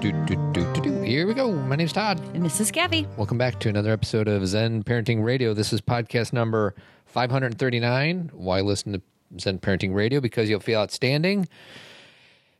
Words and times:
do, 0.00 0.12
do, 0.24 0.36
do, 0.52 0.72
do, 0.72 0.80
do. 0.80 1.02
Here 1.02 1.26
we 1.26 1.34
go. 1.34 1.52
My 1.52 1.76
name's 1.76 1.92
Todd. 1.92 2.18
And 2.32 2.42
this 2.42 2.58
is 2.58 2.70
Kathy. 2.70 3.06
Welcome 3.18 3.36
back 3.36 3.60
to 3.60 3.68
another 3.68 3.92
episode 3.92 4.28
of 4.28 4.46
Zen 4.46 4.82
Parenting 4.82 5.22
Radio. 5.22 5.52
This 5.52 5.74
is 5.74 5.82
podcast 5.82 6.32
number 6.32 6.74
539. 7.04 8.30
Why 8.32 8.62
listen 8.62 8.94
to 8.94 9.02
Zen 9.38 9.58
Parenting 9.58 9.94
Radio? 9.94 10.20
Because 10.20 10.48
you'll 10.48 10.60
feel 10.60 10.80
outstanding. 10.80 11.46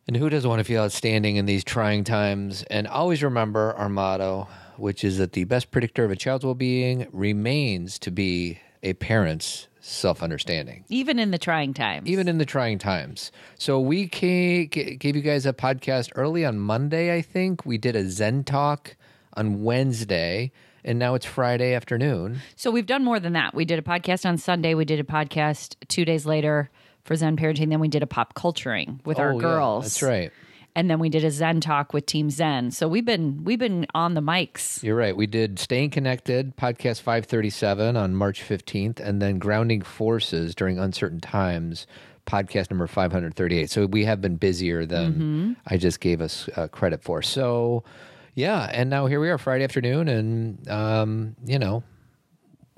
And 0.06 0.18
who 0.18 0.28
doesn't 0.28 0.50
want 0.50 0.60
to 0.60 0.64
feel 0.64 0.82
outstanding 0.82 1.36
in 1.36 1.46
these 1.46 1.64
trying 1.64 2.04
times? 2.04 2.62
And 2.64 2.86
always 2.86 3.22
remember 3.22 3.72
our 3.72 3.88
motto, 3.88 4.46
which 4.76 5.02
is 5.02 5.16
that 5.16 5.32
the 5.32 5.44
best 5.44 5.70
predictor 5.70 6.04
of 6.04 6.10
a 6.10 6.16
child's 6.16 6.44
well 6.44 6.54
being 6.54 7.08
remains 7.10 7.98
to 8.00 8.10
be 8.10 8.58
a 8.82 8.92
parent's 8.92 9.66
self 9.90 10.22
understanding. 10.22 10.84
Even 10.88 11.18
in 11.18 11.30
the 11.30 11.38
trying 11.38 11.74
times. 11.74 12.08
even 12.08 12.28
in 12.28 12.38
the 12.38 12.44
trying 12.46 12.78
times. 12.78 13.30
So 13.58 13.78
we 13.80 14.08
ca- 14.08 14.66
g- 14.66 14.96
gave 14.96 15.16
you 15.16 15.22
guys 15.22 15.46
a 15.46 15.52
podcast 15.52 16.10
early 16.14 16.44
on 16.44 16.58
Monday, 16.58 17.14
I 17.14 17.22
think. 17.22 17.66
We 17.66 17.76
did 17.78 17.96
a 17.96 18.08
Zen 18.08 18.44
talk 18.44 18.96
on 19.34 19.62
Wednesday, 19.62 20.52
and 20.84 20.98
now 20.98 21.14
it's 21.14 21.26
Friday 21.26 21.74
afternoon. 21.74 22.40
so 22.56 22.70
we've 22.70 22.86
done 22.86 23.04
more 23.04 23.20
than 23.20 23.32
that. 23.34 23.54
We 23.54 23.64
did 23.64 23.78
a 23.78 23.82
podcast 23.82 24.26
on 24.28 24.38
Sunday. 24.38 24.74
We 24.74 24.84
did 24.84 25.00
a 25.00 25.04
podcast 25.04 25.76
two 25.88 26.04
days 26.04 26.24
later 26.26 26.70
for 27.04 27.16
Zen 27.16 27.36
parenting. 27.36 27.68
Then 27.70 27.80
we 27.80 27.88
did 27.88 28.02
a 28.02 28.06
pop 28.06 28.34
culturing 28.34 29.00
with 29.04 29.18
oh, 29.18 29.22
our 29.22 29.30
Oh, 29.32 29.36
yeah, 29.36 29.40
girls. 29.40 29.84
that's 29.84 30.02
right. 30.02 30.32
And 30.76 30.88
then 30.88 30.98
we 30.98 31.08
did 31.08 31.24
a 31.24 31.30
Zen 31.30 31.60
talk 31.60 31.92
with 31.92 32.06
Team 32.06 32.30
Zen. 32.30 32.70
So 32.70 32.86
we've 32.86 33.04
been 33.04 33.44
we've 33.44 33.58
been 33.58 33.86
on 33.94 34.14
the 34.14 34.20
mics. 34.20 34.82
You're 34.82 34.96
right. 34.96 35.16
We 35.16 35.26
did 35.26 35.58
Staying 35.58 35.90
Connected, 35.90 36.56
podcast 36.56 37.00
537 37.02 37.96
on 37.96 38.14
March 38.14 38.42
15th, 38.42 39.00
and 39.00 39.20
then 39.20 39.38
Grounding 39.38 39.82
Forces 39.82 40.54
during 40.54 40.78
Uncertain 40.78 41.20
Times, 41.20 41.86
podcast 42.26 42.70
number 42.70 42.86
538. 42.86 43.68
So 43.70 43.86
we 43.86 44.04
have 44.04 44.20
been 44.20 44.36
busier 44.36 44.86
than 44.86 45.12
Mm-hmm. 45.12 45.52
I 45.66 45.76
just 45.76 46.00
gave 46.00 46.20
us 46.20 46.48
uh, 46.56 46.68
credit 46.68 47.02
for. 47.02 47.20
So, 47.22 47.82
yeah. 48.34 48.70
And 48.72 48.88
now 48.90 49.06
here 49.06 49.18
we 49.20 49.28
are, 49.28 49.38
Friday 49.38 49.64
afternoon, 49.64 50.08
and, 50.08 50.68
um, 50.70 51.36
you 51.44 51.58
know, 51.58 51.82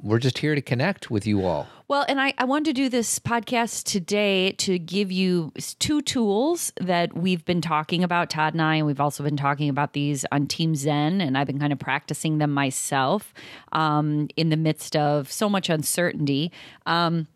we're 0.02 0.18
just 0.18 0.38
here 0.38 0.54
to 0.54 0.60
connect 0.62 1.10
with 1.10 1.26
you 1.26 1.46
all. 1.46 1.68
Well, 1.86 2.04
and 2.08 2.20
I, 2.20 2.34
I 2.38 2.44
wanted 2.44 2.64
to 2.64 2.72
do 2.72 2.88
this 2.88 3.18
podcast 3.18 3.84
today 3.84 4.52
to 4.52 4.78
give 4.78 5.12
you 5.12 5.52
two 5.78 6.00
tools 6.02 6.72
that 6.80 7.16
we've 7.16 7.44
been 7.44 7.60
talking 7.60 8.02
about, 8.02 8.30
Todd 8.30 8.54
and 8.54 8.62
I, 8.62 8.76
and 8.76 8.86
we've 8.86 9.00
also 9.00 9.22
been 9.22 9.36
talking 9.36 9.68
about 9.68 9.92
these 9.92 10.24
on 10.32 10.46
Team 10.46 10.74
Zen, 10.74 11.20
and 11.20 11.38
I've 11.38 11.46
been 11.46 11.60
kind 11.60 11.72
of 11.72 11.78
practicing 11.78 12.38
them 12.38 12.52
myself 12.52 13.32
um, 13.72 14.28
in 14.36 14.48
the 14.48 14.56
midst 14.56 14.96
of 14.96 15.30
so 15.30 15.48
much 15.48 15.68
uncertainty. 15.68 16.50
Um, 16.86 17.28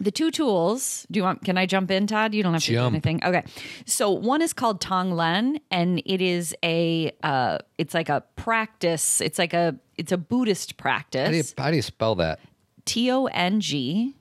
the 0.00 0.10
two 0.10 0.30
tools 0.30 1.06
do 1.10 1.18
you 1.18 1.22
want 1.22 1.44
can 1.44 1.56
i 1.56 1.66
jump 1.66 1.88
in 1.88 2.06
todd 2.08 2.34
you 2.34 2.42
don't 2.42 2.52
have 2.52 2.62
to 2.64 2.72
Jump. 2.72 2.92
do 2.92 2.96
anything 2.96 3.20
okay 3.24 3.44
so 3.86 4.10
one 4.10 4.42
is 4.42 4.52
called 4.52 4.80
tong 4.80 5.12
len 5.12 5.60
and 5.70 6.02
it 6.04 6.20
is 6.20 6.52
a 6.64 7.12
uh 7.22 7.58
it's 7.78 7.94
like 7.94 8.08
a 8.08 8.24
practice 8.34 9.20
it's 9.20 9.38
like 9.38 9.52
a 9.52 9.78
it's 9.96 10.12
a 10.12 10.18
buddhist 10.18 10.76
practice 10.76 11.26
How 11.26 11.30
do 11.30 11.36
you, 11.36 11.44
how 11.58 11.70
do 11.70 11.76
you 11.76 11.82
spell 11.82 12.14
that? 12.16 12.40
T 12.84 13.10
O 13.10 13.26
N 13.26 13.60
G 13.60 14.14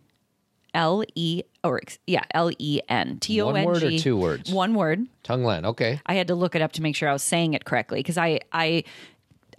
L 0.74 1.04
E 1.16 1.44
or 1.64 1.82
yeah 2.08 2.24
L 2.34 2.52
E 2.58 2.80
N 2.90 3.20
T 3.20 3.42
O 3.42 3.50
N 3.50 3.56
G. 3.56 3.66
One 3.66 3.74
word 3.74 3.84
or 3.84 3.98
two 4.00 4.18
words? 4.18 4.52
One 4.52 4.74
word. 4.74 5.08
Tong 5.24 5.44
Len. 5.44 5.66
Okay. 5.66 6.02
I 6.06 6.14
had 6.16 6.28
to 6.28 6.36
look 6.36 6.56
it 6.56 6.62
up 6.62 6.72
to 6.74 6.82
make 6.82 6.96
sure 6.96 7.10
I 7.10 7.14
was 7.14 7.24
saying 7.24 7.54
it 7.54 7.66
correctly 7.66 8.00
because 8.00 8.18
I 8.18 8.40
I 8.52 8.84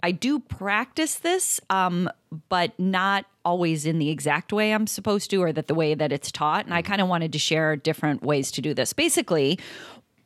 I 0.03 0.11
do 0.11 0.39
practice 0.39 1.15
this, 1.15 1.59
um, 1.69 2.09
but 2.49 2.77
not 2.79 3.25
always 3.43 3.85
in 3.85 3.97
the 3.97 4.09
exact 4.09 4.53
way 4.53 4.71
I'm 4.71 4.85
supposed 4.87 5.29
to, 5.31 5.37
or 5.37 5.51
that 5.53 5.67
the 5.67 5.73
way 5.73 5.95
that 5.95 6.11
it's 6.11 6.31
taught. 6.31 6.65
And 6.65 6.73
I 6.73 6.81
kind 6.81 7.01
of 7.01 7.07
wanted 7.07 7.31
to 7.33 7.39
share 7.39 7.75
different 7.75 8.21
ways 8.21 8.51
to 8.51 8.61
do 8.61 8.73
this. 8.73 8.93
Basically, 8.93 9.57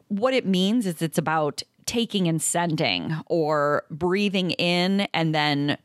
what 0.10 0.34
it 0.34 0.46
means 0.46 0.86
is 0.86 1.02
it's 1.02 1.18
about 1.18 1.64
taking 1.90 2.28
and 2.28 2.40
sending 2.40 3.16
or 3.26 3.84
breathing 3.90 4.52
in 4.52 5.02
and 5.12 5.34
then 5.34 5.76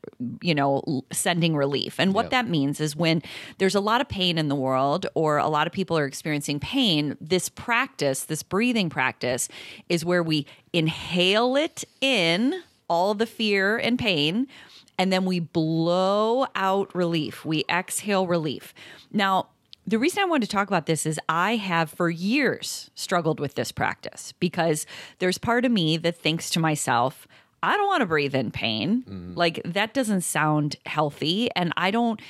you 0.42 0.54
know 0.54 1.02
sending 1.10 1.56
relief. 1.56 1.98
And 1.98 2.12
what 2.12 2.24
Yep. 2.26 2.30
that 2.32 2.48
means 2.48 2.78
is 2.78 2.94
when 2.94 3.22
there's 3.56 3.74
a 3.74 3.80
lot 3.80 4.02
of 4.02 4.08
pain 4.08 4.36
in 4.36 4.48
the 4.48 4.54
world 4.54 5.06
or 5.14 5.38
a 5.38 5.48
lot 5.48 5.66
of 5.66 5.72
people 5.72 5.96
are 5.96 6.04
experiencing 6.04 6.60
pain 6.60 7.16
this 7.22 7.48
practice 7.48 8.24
this 8.24 8.42
breathing 8.42 8.90
practice 8.90 9.48
is 9.88 10.04
where 10.04 10.22
we 10.22 10.46
inhale 10.74 11.56
it 11.56 11.84
in 12.02 12.62
all 12.86 13.14
the 13.14 13.24
fear 13.26 13.78
and 13.78 13.98
pain 13.98 14.46
and 14.98 15.10
then 15.12 15.24
we 15.24 15.40
blow 15.40 16.46
out 16.54 16.94
relief. 16.94 17.44
We 17.44 17.64
exhale 17.68 18.26
relief. 18.26 18.74
Now 19.10 19.48
the 19.86 19.98
reason 19.98 20.22
I 20.22 20.26
wanted 20.26 20.46
to 20.46 20.52
talk 20.52 20.68
about 20.68 20.86
this 20.86 21.06
is 21.06 21.20
I 21.28 21.56
have 21.56 21.90
for 21.90 22.08
years 22.08 22.90
struggled 22.94 23.40
with 23.40 23.54
this 23.54 23.72
practice 23.72 24.32
because 24.40 24.86
there's 25.18 25.38
part 25.38 25.64
of 25.64 25.72
me 25.72 25.96
that 25.98 26.16
thinks 26.16 26.50
to 26.50 26.60
myself, 26.60 27.28
I 27.62 27.76
don't 27.76 27.86
want 27.86 28.00
to 28.00 28.06
breathe 28.06 28.34
in 28.34 28.50
pain. 28.50 29.02
Mm-hmm. 29.02 29.34
Like 29.34 29.60
that 29.64 29.94
doesn't 29.94 30.22
sound 30.22 30.76
healthy 30.86 31.50
and 31.54 31.72
I 31.76 31.90
don't 31.90 32.20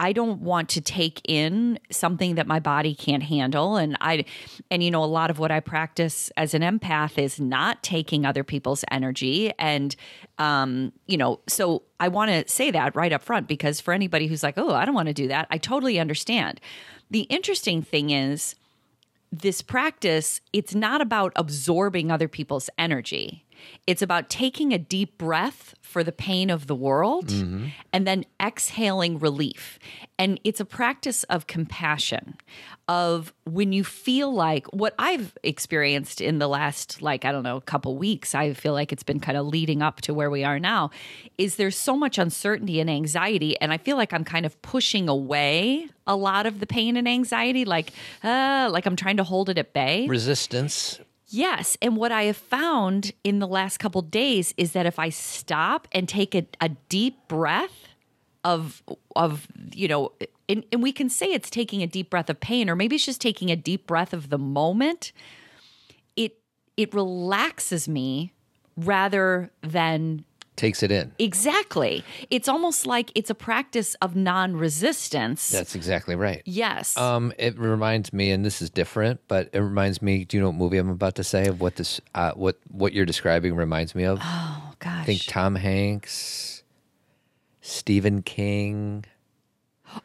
I 0.00 0.14
don't 0.14 0.40
want 0.40 0.70
to 0.70 0.80
take 0.80 1.20
in 1.28 1.78
something 1.90 2.36
that 2.36 2.46
my 2.46 2.58
body 2.58 2.94
can't 2.94 3.22
handle 3.22 3.76
and 3.76 3.98
I 4.00 4.24
and 4.70 4.82
you 4.82 4.90
know 4.90 5.04
a 5.04 5.12
lot 5.20 5.30
of 5.30 5.38
what 5.38 5.50
I 5.50 5.60
practice 5.60 6.32
as 6.38 6.54
an 6.54 6.62
empath 6.62 7.18
is 7.18 7.38
not 7.38 7.82
taking 7.82 8.24
other 8.24 8.42
people's 8.42 8.82
energy 8.90 9.52
and 9.58 9.94
um 10.38 10.92
you 11.06 11.18
know 11.18 11.40
so 11.46 11.82
I 12.00 12.08
want 12.08 12.30
to 12.30 12.50
say 12.50 12.70
that 12.70 12.96
right 12.96 13.12
up 13.12 13.22
front 13.22 13.46
because 13.46 13.78
for 13.78 13.92
anybody 13.92 14.26
who's 14.26 14.42
like 14.42 14.56
oh 14.56 14.72
I 14.72 14.86
don't 14.86 14.94
want 14.94 15.08
to 15.08 15.14
do 15.14 15.28
that 15.28 15.46
I 15.50 15.58
totally 15.58 16.00
understand. 16.00 16.62
The 17.10 17.22
interesting 17.22 17.82
thing 17.82 18.08
is 18.08 18.54
this 19.30 19.60
practice, 19.60 20.40
it's 20.54 20.74
not 20.74 21.02
about 21.02 21.32
absorbing 21.36 22.10
other 22.10 22.26
people's 22.26 22.70
energy. 22.78 23.44
It's 23.86 24.02
about 24.02 24.30
taking 24.30 24.72
a 24.72 24.78
deep 24.78 25.18
breath 25.18 25.74
for 25.80 26.04
the 26.04 26.12
pain 26.12 26.50
of 26.50 26.66
the 26.66 26.74
world 26.74 27.30
and 27.92 28.06
then 28.06 28.24
exhaling 28.40 29.18
relief. 29.18 29.78
And 30.18 30.38
it's 30.44 30.60
a 30.60 30.64
practice 30.64 31.24
of 31.24 31.46
compassion, 31.46 32.36
of 32.86 33.32
when 33.44 33.72
you 33.72 33.82
feel 33.82 34.32
like 34.32 34.66
what 34.66 34.94
I've 34.98 35.36
experienced 35.42 36.20
in 36.20 36.38
the 36.38 36.46
last, 36.46 37.00
like, 37.00 37.24
I 37.24 37.32
don't 37.32 37.42
know, 37.42 37.60
couple 37.60 37.96
weeks, 37.96 38.34
I 38.34 38.52
feel 38.52 38.72
like 38.72 38.92
it's 38.92 39.02
been 39.02 39.18
kind 39.18 39.38
of 39.38 39.46
leading 39.46 39.82
up 39.82 40.00
to 40.02 40.14
where 40.14 40.30
we 40.30 40.44
are 40.44 40.58
now, 40.58 40.90
is 41.38 41.56
there's 41.56 41.76
so 41.76 41.96
much 41.96 42.18
uncertainty 42.18 42.80
and 42.80 42.90
anxiety. 42.90 43.58
And 43.60 43.72
I 43.72 43.78
feel 43.78 43.96
like 43.96 44.12
I'm 44.12 44.24
kind 44.24 44.44
of 44.44 44.60
pushing 44.62 45.08
away 45.08 45.88
a 46.06 46.14
lot 46.16 46.46
of 46.46 46.60
the 46.60 46.66
pain 46.66 46.96
and 46.96 47.08
anxiety, 47.08 47.64
like, 47.64 47.92
uh, 48.22 48.68
like 48.70 48.86
I'm 48.86 48.96
trying 48.96 49.16
to 49.16 49.24
hold 49.24 49.48
it 49.48 49.58
at 49.58 49.72
bay. 49.72 50.06
Resistance. 50.06 51.00
Yes. 51.30 51.76
And 51.80 51.96
what 51.96 52.10
I 52.10 52.24
have 52.24 52.36
found 52.36 53.12
in 53.22 53.38
the 53.38 53.46
last 53.46 53.78
couple 53.78 54.02
days 54.02 54.52
is 54.56 54.72
that 54.72 54.84
if 54.84 54.98
I 54.98 55.10
stop 55.10 55.86
and 55.92 56.08
take 56.08 56.34
a, 56.34 56.46
a 56.60 56.70
deep 56.88 57.28
breath 57.28 57.86
of 58.42 58.82
of 59.14 59.46
you 59.74 59.86
know 59.86 60.12
and, 60.48 60.64
and 60.72 60.82
we 60.82 60.92
can 60.92 61.10
say 61.10 61.26
it's 61.26 61.50
taking 61.50 61.82
a 61.82 61.86
deep 61.86 62.08
breath 62.08 62.30
of 62.30 62.40
pain 62.40 62.70
or 62.70 62.74
maybe 62.74 62.96
it's 62.96 63.04
just 63.04 63.20
taking 63.20 63.50
a 63.50 63.56
deep 63.56 63.86
breath 63.86 64.14
of 64.14 64.30
the 64.30 64.38
moment 64.38 65.12
it 66.16 66.38
it 66.78 66.94
relaxes 66.94 67.86
me 67.86 68.32
rather 68.78 69.50
than 69.62 70.24
Takes 70.56 70.82
it 70.82 70.90
in. 70.92 71.12
exactly 71.18 72.04
it's 72.28 72.46
almost 72.48 72.84
like 72.84 73.10
it's 73.14 73.30
a 73.30 73.34
practice 73.34 73.94
of 74.02 74.14
non-resistance 74.14 75.48
That's 75.48 75.74
exactly 75.74 76.14
right. 76.16 76.42
yes 76.44 76.96
Um, 76.98 77.32
it 77.38 77.58
reminds 77.58 78.12
me, 78.12 78.30
and 78.30 78.44
this 78.44 78.60
is 78.60 78.68
different, 78.68 79.20
but 79.26 79.48
it 79.54 79.60
reminds 79.60 80.02
me. 80.02 80.24
Do 80.26 80.36
you 80.36 80.42
know 80.42 80.50
what 80.50 80.56
movie 80.56 80.76
I'm 80.76 80.90
about 80.90 81.14
to 81.14 81.24
say? 81.24 81.46
Of 81.46 81.60
what 81.62 81.76
this, 81.76 82.00
uh, 82.14 82.32
what 82.32 82.58
what 82.70 82.92
you're 82.92 83.06
describing 83.06 83.54
reminds 83.56 83.94
me 83.94 84.04
of. 84.04 84.18
oh 84.22 84.72
gosh 84.80 85.00
I 85.00 85.04
think 85.04 85.24
Tom 85.26 85.54
Hanks, 85.54 86.62
Stephen 87.62 88.20
King. 88.22 89.04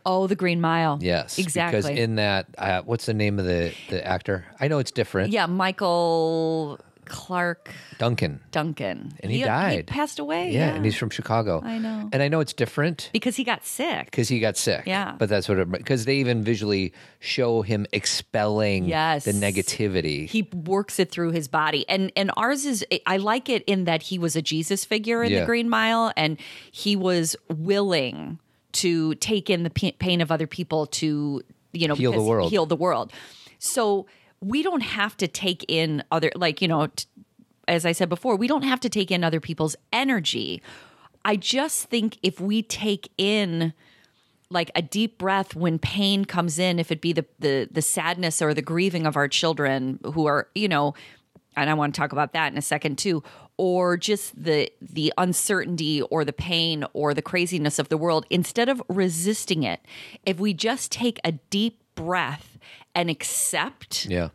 oh 0.06 0.26
the 0.28 0.36
green 0.36 0.62
mile 0.62 0.98
Yes, 1.02 1.38
exactly 1.38 1.82
Because 1.82 2.00
in 2.00 2.16
that, 2.16 2.48
uh, 2.58 2.82
what's 2.84 3.06
the 3.08 3.14
name 3.14 3.40
of 3.40 3.46
the 3.46 3.74
the 3.90 4.06
actor? 4.08 4.46
I 4.60 4.68
know 4.70 4.80
it's 4.80 4.92
different. 4.92 5.32
Yeah, 5.34 5.48
Michael 5.48 6.80
Clarke 7.05 7.69
Duncan. 7.97 8.41
Duncan. 8.52 9.13
And 9.22 9.31
he 9.31 9.43
died. 9.43 9.87
passed 9.87 10.19
away. 10.19 10.52
Yeah, 10.52 10.75
and 10.75 10.84
he's 10.84 10.96
from 10.96 11.09
Chicago. 11.09 11.61
I 11.63 11.78
know. 11.78 12.09
And 12.11 12.22
I 12.22 12.28
know 12.28 12.40
it's 12.40 12.53
different 12.53 13.09
because 13.13 13.35
he 13.35 13.43
got 13.43 13.63
sick. 13.66 14.05
because 14.05 14.28
he 14.28 14.40
got 14.40 14.57
sick. 14.57 14.84
Yeah. 14.85 15.16
but 15.17 15.29
that's 15.29 15.47
what 15.47 15.57
it 15.59 15.72
because 15.72 16.05
they 16.05 16.17
even 16.17 16.43
visually 16.43 16.93
show 17.19 17.61
him 17.61 17.85
expelling 17.93 18.85
Yes. 18.85 19.25
the 19.25 19.31
negativity. 19.31 20.28
He 20.28 20.49
works 20.53 20.99
it 20.99 21.11
through 21.11 21.31
his 21.31 21.47
body, 21.47 21.87
and 21.90 22.11
and 22.16 22.31
ours 22.37 22.66
is. 22.66 22.85
I 23.05 23.17
like 23.17 23.49
it 23.49 23.63
in 23.66 23.85
that 23.85 24.03
he 24.03 24.17
was 24.19 24.35
a 24.35 24.41
Jesus 24.41 24.85
figure 24.85 25.23
in 25.23 25.31
Yeah. 25.31 25.41
the 25.41 25.46
Green 25.46 25.69
Mile, 25.69 26.11
and 26.17 26.37
he 26.72 26.96
was 26.96 27.35
willing 27.49 28.40
to 28.73 29.16
take 29.16 29.49
in 29.49 29.63
the 29.63 29.69
pain 29.69 30.19
of 30.22 30.31
other 30.31 30.47
people 30.47 30.85
to 30.87 31.41
you 31.72 31.87
know 31.87 31.96
Heal 31.96 32.11
the 32.11 32.22
world. 32.22 32.52
heal 32.52 32.66
the 32.66 32.75
world. 32.75 33.11
So 33.59 34.05
we 34.41 34.64
don't 34.64 34.82
have 34.82 35.17
to 35.17 35.28
take 35.28 35.66
in 35.67 36.03
other 36.11 36.32
like 36.35 36.61
you 36.61 36.67
know. 36.67 36.87
T- 36.87 37.05
as 37.67 37.84
I 37.84 37.93
said 37.93 38.09
before, 38.09 38.35
we 38.35 38.47
don't 38.47 38.61
have 38.61 38.79
to 38.82 38.90
take 38.90 39.09
in 39.09 39.23
other 39.23 39.40
people's 39.40 39.76
energy. 39.91 40.61
I 41.23 41.35
just 41.35 41.85
think 41.85 42.20
if 42.22 42.40
we 42.40 42.61
take 42.61 43.09
in 43.17 43.73
like 44.52 44.70
a 44.76 44.82
deep 44.82 45.17
breath 45.17 45.55
when 45.55 45.79
pain 45.79 46.26
comes 46.26 46.59
in, 46.59 46.79
if 46.79 46.91
it 46.91 47.02
be 47.02 47.14
the 47.14 47.26
the 47.40 47.67
the 47.72 47.82
sadness 47.82 48.41
or 48.41 48.53
the 48.53 48.61
grieving 48.61 49.08
of 49.08 49.17
our 49.17 49.28
children 49.28 49.99
who 50.14 50.28
are, 50.28 50.47
you 50.53 50.67
know, 50.67 50.93
and 51.58 51.70
I 51.70 51.73
want 51.73 51.96
to 51.96 51.99
talk 51.99 52.11
about 52.11 52.34
that 52.34 52.52
in 52.52 52.58
a 52.58 52.61
second 52.61 52.97
too, 52.97 53.23
or 53.58 53.97
just 53.97 54.41
the 54.41 54.72
the 54.81 55.14
uncertainty 55.17 56.02
or 56.03 56.23
the 56.23 56.34
pain 56.34 56.85
or 56.93 57.14
the 57.14 57.22
craziness 57.22 57.79
of 57.79 57.90
the 57.90 57.97
world, 57.97 58.26
instead 58.29 58.70
of 58.70 58.81
resisting 58.88 59.64
it, 59.64 59.81
if 60.26 60.40
we 60.40 60.53
just 60.53 60.91
take 60.91 61.20
a 61.23 61.31
deep 61.31 61.81
breath 61.96 62.58
and 62.94 63.09
accept, 63.09 64.06
Yeah. 64.06 64.30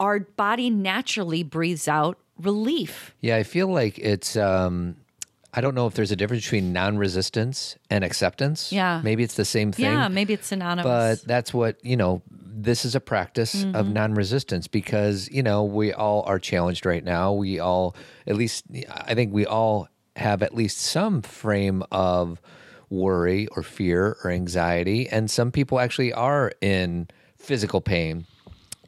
our 0.00 0.20
body 0.20 0.70
naturally 0.70 1.42
breathes 1.42 1.86
out 1.88 2.18
relief. 2.38 3.14
Yeah, 3.20 3.36
I 3.36 3.42
feel 3.42 3.68
like 3.68 3.98
it's 3.98 4.36
um 4.36 4.96
I 5.56 5.60
don't 5.60 5.76
know 5.76 5.86
if 5.86 5.94
there's 5.94 6.10
a 6.10 6.16
difference 6.16 6.42
between 6.44 6.72
non-resistance 6.72 7.76
and 7.88 8.02
acceptance. 8.02 8.72
Yeah. 8.72 9.00
Maybe 9.04 9.22
it's 9.22 9.36
the 9.36 9.44
same 9.44 9.70
thing. 9.70 9.84
Yeah, 9.84 10.08
maybe 10.08 10.32
it's 10.32 10.48
synonymous. 10.48 11.20
but 11.20 11.28
that's 11.28 11.54
what 11.54 11.76
you 11.84 11.96
know 11.96 12.22
this 12.66 12.84
is 12.84 12.94
a 12.96 13.00
practice 13.00 13.62
of 13.62 13.68
Mm-hmm. 13.86 13.92
non-resistance 13.92 14.66
because 14.68 15.28
you 15.30 15.42
know 15.42 15.62
we 15.64 15.92
all 15.92 16.22
are 16.26 16.38
challenged 16.40 16.86
right 16.86 17.04
now 17.04 17.32
we 17.32 17.58
all 17.60 17.94
at 18.26 18.36
least 18.36 18.64
i 18.90 19.12
think 19.14 19.32
we 19.34 19.44
all 19.44 19.88
have 20.16 20.40
at 20.42 20.54
least 20.54 20.78
some 20.78 21.20
frame 21.20 21.82
of 21.90 22.40
worry 22.94 23.46
or 23.56 23.62
fear 23.62 24.16
or 24.24 24.30
anxiety 24.30 25.08
and 25.08 25.30
some 25.30 25.50
people 25.50 25.78
actually 25.80 26.12
are 26.12 26.52
in 26.60 27.06
physical 27.38 27.80
pain 27.80 28.26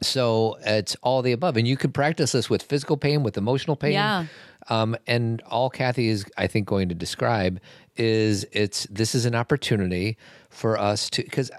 so 0.01 0.57
it's 0.65 0.95
all 1.01 1.21
the 1.21 1.31
above 1.31 1.57
and 1.57 1.67
you 1.67 1.75
could 1.77 1.93
practice 1.93 2.31
this 2.31 2.49
with 2.49 2.61
physical 2.63 2.97
pain 2.97 3.23
with 3.23 3.37
emotional 3.37 3.75
pain 3.75 3.93
Yeah. 3.93 4.25
um, 4.69 4.95
and 5.07 5.41
all 5.49 5.69
Kathy 5.69 6.07
is, 6.09 6.25
I 6.37 6.47
think, 6.47 6.67
going 6.67 6.89
to 6.89 6.95
describe 6.95 7.59
is 7.95 8.45
it's 8.51 8.85
this 8.91 9.15
is 9.15 9.25
an 9.25 9.33
opportunity 9.35 10.17
for 10.49 10.77
us 10.77 11.09
to 11.11 11.23
because 11.23 11.49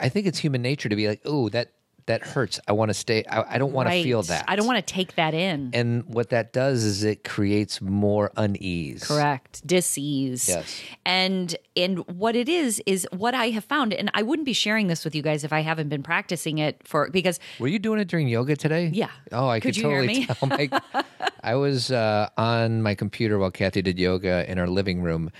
I 0.00 0.08
think 0.08 0.26
it's 0.26 0.38
human 0.38 0.62
nature 0.62 0.88
to 0.88 0.94
be 0.96 1.08
like, 1.08 1.20
oh, 1.24 1.48
that 1.50 1.72
that 2.10 2.22
hurts. 2.22 2.58
I 2.66 2.72
want 2.72 2.90
to 2.90 2.94
stay. 2.94 3.24
I, 3.24 3.54
I 3.54 3.58
don't 3.58 3.72
want 3.72 3.88
to 3.88 4.02
feel 4.02 4.22
that. 4.24 4.44
I 4.48 4.56
don't 4.56 4.66
want 4.66 4.84
to 4.84 4.94
take 4.94 5.14
that 5.14 5.32
in. 5.32 5.70
And 5.72 6.04
what 6.06 6.30
that 6.30 6.52
does 6.52 6.82
is 6.82 7.04
it 7.04 7.22
creates 7.22 7.80
more 7.80 8.32
unease. 8.36 9.06
Correct. 9.06 9.64
Disease. 9.64 10.48
Yes. 10.48 10.82
And 11.06 11.56
and 11.76 11.98
what 12.08 12.34
it 12.34 12.48
is 12.48 12.82
is 12.84 13.06
what 13.12 13.34
I 13.34 13.50
have 13.50 13.64
found, 13.64 13.94
and 13.94 14.10
I 14.12 14.22
wouldn't 14.22 14.46
be 14.46 14.52
sharing 14.52 14.88
this 14.88 15.04
with 15.04 15.14
you 15.14 15.22
guys 15.22 15.44
if 15.44 15.52
I 15.52 15.60
haven't 15.60 15.88
been 15.88 16.02
practicing 16.02 16.58
it 16.58 16.80
for 16.84 17.08
because 17.10 17.38
Were 17.60 17.68
you 17.68 17.78
doing 17.78 18.00
it 18.00 18.08
during 18.08 18.26
yoga 18.26 18.56
today? 18.56 18.90
Yeah. 18.92 19.10
Oh, 19.30 19.48
I 19.48 19.60
Could 19.60 19.74
could, 19.74 19.82
totally 19.82 20.26
tell. 20.26 20.48
My, 20.48 20.68
I 21.44 21.54
was 21.54 21.92
uh, 21.92 22.28
on 22.36 22.82
my 22.82 22.96
computer 22.96 23.38
while 23.38 23.52
Kathy 23.52 23.82
did 23.82 24.00
yoga 24.00 24.50
in 24.50 24.58
our 24.58 24.66
living 24.66 25.00
room, 25.00 25.30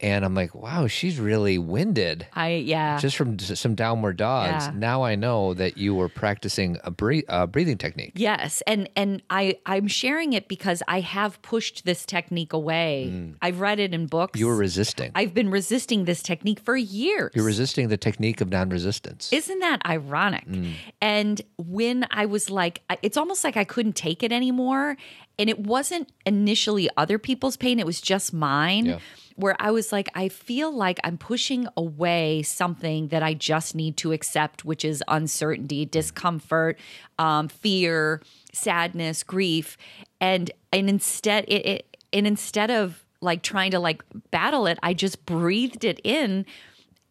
and 0.00 0.24
I'm 0.24 0.34
like, 0.34 0.54
wow, 0.54 0.86
she's 0.86 1.18
really 1.18 1.58
winded. 1.58 2.26
I 2.34 2.50
yeah. 2.50 2.98
just 2.98 3.16
from 3.16 3.38
some 3.38 3.74
downward 3.74 4.16
dogs. 4.16 4.66
Yeah. 4.66 4.72
Now 4.74 5.02
I 5.02 5.16
know 5.16 5.54
that 5.54 5.76
you 5.76 5.94
were 5.94 6.08
practicing 6.08 6.78
a 6.84 6.92
uh, 7.28 7.46
breathing 7.46 7.78
technique. 7.78 8.12
Yes, 8.14 8.62
and 8.66 8.88
and 8.94 9.22
I 9.30 9.58
I'm 9.66 9.88
sharing 9.88 10.32
it 10.32 10.48
because 10.48 10.82
I 10.86 11.00
have 11.00 11.40
pushed 11.42 11.84
this 11.84 12.06
technique 12.06 12.52
away. 12.52 13.34
I've 13.42 13.60
read 13.60 13.80
it 13.80 13.92
in 13.92 14.06
books. 14.06 14.36
Mm. 14.36 14.40
You 14.40 14.46
were 14.46 14.56
resisting. 14.56 15.12
I've 15.14 15.34
been 15.34 15.50
resisting 15.50 16.04
this 16.04 16.22
technique 16.22 16.60
for 16.60 16.76
years. 16.76 17.32
You're 17.34 17.44
resisting 17.44 17.88
the 17.88 17.96
technique 17.96 18.40
of 18.40 18.50
non-resistance. 18.50 19.32
Isn't 19.32 19.58
that 19.60 19.80
ironic? 19.86 20.46
Mm. 20.46 20.74
And 21.00 21.42
when 21.56 22.06
I 22.10 22.26
was 22.26 22.50
like, 22.50 22.82
it's 23.02 23.16
almost 23.16 23.44
like 23.44 23.56
I 23.56 23.64
couldn't 23.64 23.96
take 23.96 24.22
it 24.22 24.32
anymore. 24.32 24.96
And 25.38 25.48
it 25.48 25.60
wasn't 25.60 26.10
initially 26.26 26.88
other 26.96 27.18
people's 27.18 27.56
pain, 27.56 27.78
it 27.78 27.86
was 27.86 28.00
just 28.00 28.32
mine. 28.32 28.86
Yeah. 28.86 28.98
Where 29.36 29.54
I 29.60 29.70
was 29.70 29.92
like, 29.92 30.08
I 30.16 30.28
feel 30.28 30.72
like 30.72 30.98
I'm 31.04 31.16
pushing 31.16 31.68
away 31.76 32.42
something 32.42 33.06
that 33.08 33.22
I 33.22 33.34
just 33.34 33.76
need 33.76 33.96
to 33.98 34.10
accept, 34.10 34.64
which 34.64 34.84
is 34.84 35.00
uncertainty, 35.06 35.86
discomfort, 35.86 36.76
um, 37.20 37.46
fear, 37.46 38.20
sadness, 38.52 39.22
grief, 39.22 39.76
and 40.20 40.50
and 40.72 40.88
instead, 40.90 41.44
it, 41.46 41.66
it 41.66 41.96
and 42.12 42.26
instead 42.26 42.72
of 42.72 43.04
like 43.20 43.42
trying 43.42 43.70
to 43.70 43.78
like 43.78 44.02
battle 44.32 44.66
it, 44.66 44.76
I 44.82 44.92
just 44.92 45.24
breathed 45.24 45.84
it 45.84 46.00
in 46.02 46.44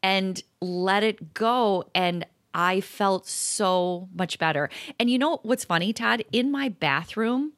and 0.04 0.42
let 0.62 1.04
it 1.04 1.34
go 1.34 1.86
and 1.96 2.26
I 2.54 2.82
felt 2.82 3.28
so 3.28 4.10
much 4.16 4.40
better. 4.40 4.70
And 5.00 5.10
you 5.10 5.20
know 5.20 5.40
what's 5.44 5.64
funny, 5.66 5.94
Todd? 5.94 6.24
In 6.32 6.52
my 6.52 6.70
bathroom, 6.70 7.54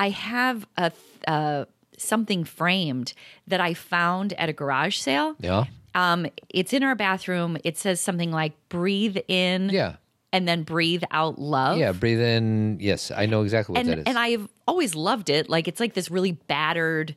I 0.00 0.08
have 0.10 0.66
a 0.76 0.90
uh, 1.28 1.64
something 1.98 2.42
framed 2.44 3.12
that 3.46 3.60
I 3.60 3.74
found 3.74 4.32
at 4.32 4.48
a 4.48 4.52
garage 4.52 4.96
sale. 4.96 5.36
yeah. 5.38 5.64
Um, 5.94 6.26
it's 6.48 6.72
in 6.72 6.82
our 6.84 6.94
bathroom. 6.94 7.56
It 7.64 7.76
says 7.76 8.00
something 8.00 8.30
like 8.32 8.52
"breathe 8.68 9.18
in," 9.28 9.70
Yeah. 9.70 9.96
and 10.32 10.46
then 10.48 10.62
breathe 10.62 11.02
out 11.10 11.38
love. 11.38 11.78
Yeah. 11.78 11.92
Breathe 11.92 12.20
in. 12.20 12.78
Yes, 12.80 13.10
I 13.10 13.26
know 13.26 13.42
exactly 13.42 13.72
what 13.74 13.80
and 13.80 13.88
that 13.90 13.98
is. 13.98 14.04
and 14.06 14.16
I've 14.18 14.48
always 14.68 14.94
loved 14.94 15.30
it. 15.30 15.48
Like 15.50 15.66
it's 15.68 15.80
like 15.80 15.94
this 15.94 16.08
really 16.10 16.32
battered 16.32 17.16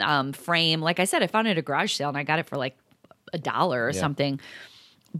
um, 0.00 0.32
frame. 0.34 0.80
Like 0.82 1.00
I 1.00 1.04
said, 1.06 1.22
I 1.22 1.26
found 1.26 1.48
it 1.48 1.52
at 1.52 1.58
a 1.58 1.62
garage 1.62 1.94
sale 1.94 2.10
and 2.10 2.18
I 2.18 2.22
got 2.22 2.38
it 2.38 2.46
for 2.46 2.56
like 2.58 2.76
a 3.32 3.38
dollar 3.38 3.86
or 3.86 3.90
Yeah. 3.92 4.00
something. 4.00 4.38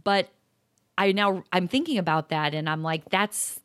But 0.05 0.29
I 0.99 1.13
now 1.13 1.43
I'm 1.51 1.69
thinking 1.69 1.97
about 1.97 2.29
that 2.29 2.53
and 2.55 2.69
I'm 2.69 2.83
like, 2.83 3.09
that's 3.09 3.59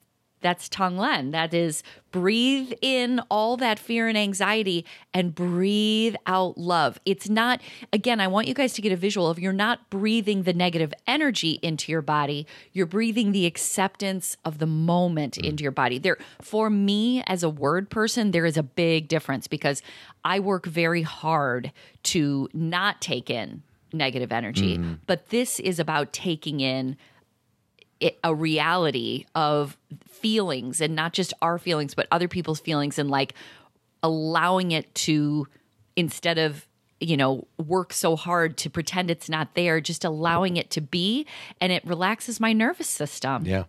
that's 0.47 0.69
Tong 0.69 0.95
Len. 0.97 1.31
That 1.31 1.53
is 1.53 1.83
breathe 2.11 2.71
in 2.81 3.19
all 3.29 3.57
that 3.57 3.77
fear 3.77 4.07
and 4.07 4.17
anxiety 4.17 4.85
and 5.13 5.35
breathe 5.35 6.15
out 6.25 6.57
love. 6.57 6.97
It's 7.03 7.27
not, 7.27 7.59
again, 7.91 8.21
I 8.21 8.27
want 8.27 8.47
you 8.47 8.53
guys 8.53 8.71
to 8.75 8.81
get 8.81 8.93
a 8.93 8.95
visual 8.95 9.29
of 9.29 9.39
you're 9.39 9.51
not 9.51 9.89
breathing 9.89 10.43
the 10.43 10.53
negative 10.53 10.93
energy 11.05 11.59
into 11.61 11.91
your 11.91 12.01
body. 12.01 12.47
You're 12.71 12.85
breathing 12.85 13.33
the 13.33 13.45
acceptance 13.45 14.37
of 14.45 14.59
the 14.59 14.65
moment 14.65 15.33
mm. 15.33 15.43
into 15.43 15.63
your 15.63 15.73
body. 15.73 15.99
There, 15.99 16.17
for 16.41 16.69
me 16.69 17.23
as 17.27 17.43
a 17.43 17.49
word 17.49 17.89
person, 17.89 18.31
there 18.31 18.45
is 18.45 18.55
a 18.55 18.63
big 18.63 19.09
difference 19.09 19.47
because 19.47 19.81
I 20.23 20.39
work 20.39 20.65
very 20.65 21.01
hard 21.01 21.73
to 22.03 22.47
not 22.53 23.01
take 23.01 23.29
in 23.29 23.63
negative 23.91 24.31
energy. 24.31 24.77
Mm. 24.77 24.99
But 25.07 25.27
this 25.27 25.59
is 25.59 25.77
about 25.77 26.13
taking 26.13 26.61
in 26.61 26.95
it, 27.99 28.19
a 28.23 28.33
reality 28.33 29.25
of 29.35 29.77
feelings 30.07 30.81
and 30.81 30.95
not 30.95 31.13
just 31.13 31.33
our 31.41 31.57
feelings 31.57 31.93
but 31.93 32.07
other 32.11 32.27
people's 32.27 32.59
feelings 32.59 32.97
and 32.99 33.09
like 33.09 33.33
allowing 34.03 34.71
it 34.71 34.93
to 34.95 35.47
instead 35.95 36.37
of 36.37 36.67
you 36.99 37.17
know 37.17 37.47
work 37.57 37.93
so 37.93 38.15
hard 38.15 38.57
to 38.57 38.69
pretend 38.69 39.11
it's 39.11 39.29
not 39.29 39.53
there 39.55 39.79
just 39.79 40.03
allowing 40.03 40.57
it 40.57 40.69
to 40.71 40.81
be 40.81 41.25
and 41.61 41.71
it 41.71 41.85
relaxes 41.85 42.39
my 42.39 42.53
nervous 42.53 42.87
system 42.87 43.45
yeah. 43.45 43.63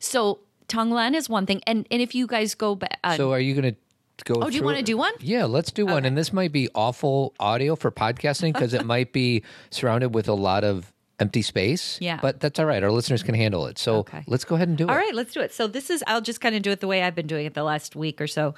so 0.00 0.40
Tonglen 0.68 1.14
is 1.14 1.28
one 1.28 1.46
thing 1.46 1.60
and 1.66 1.86
and 1.90 2.02
if 2.02 2.14
you 2.14 2.26
guys 2.26 2.54
go 2.54 2.74
back 2.74 2.98
uh, 3.04 3.16
So 3.16 3.32
are 3.32 3.40
you 3.40 3.54
going 3.54 3.74
to 3.74 3.80
go? 4.24 4.40
Oh, 4.42 4.50
do 4.50 4.56
you 4.56 4.62
wanna 4.62 4.82
do 4.82 4.96
one? 4.96 5.12
Yeah, 5.20 5.44
let's 5.44 5.70
do 5.70 5.86
one. 5.86 6.04
And 6.04 6.16
this 6.16 6.32
might 6.32 6.52
be 6.52 6.68
awful 6.74 7.34
audio 7.38 7.76
for 7.76 7.90
podcasting 7.90 8.52
because 8.52 8.74
it 8.74 8.84
might 8.84 9.12
be 9.12 9.42
surrounded 9.70 10.14
with 10.14 10.28
a 10.28 10.34
lot 10.34 10.64
of 10.64 10.92
empty 11.18 11.42
space. 11.42 11.98
Yeah. 12.00 12.18
But 12.20 12.40
that's 12.40 12.58
all 12.58 12.66
right. 12.66 12.82
Our 12.82 12.90
listeners 12.90 13.22
can 13.22 13.34
handle 13.34 13.66
it. 13.66 13.78
So 13.78 13.96
Okay. 13.98 14.22
let's 14.26 14.44
go 14.44 14.54
ahead 14.56 14.68
and 14.68 14.76
do 14.76 14.84
it. 14.84 14.90
All 14.90 14.96
right, 14.96 15.14
let's 15.14 15.32
do 15.32 15.40
it. 15.40 15.52
So 15.54 15.66
this 15.66 15.88
is 15.90 16.04
I'll 16.06 16.20
just 16.20 16.40
kind 16.40 16.54
of 16.54 16.62
do 16.62 16.70
it 16.70 16.80
the 16.80 16.86
way 16.86 17.02
I've 17.02 17.14
been 17.14 17.26
doing 17.26 17.46
it 17.46 17.54
the 17.54 17.62
last 17.64 17.96
week 17.96 18.20
or 18.20 18.26
so. 18.26 18.54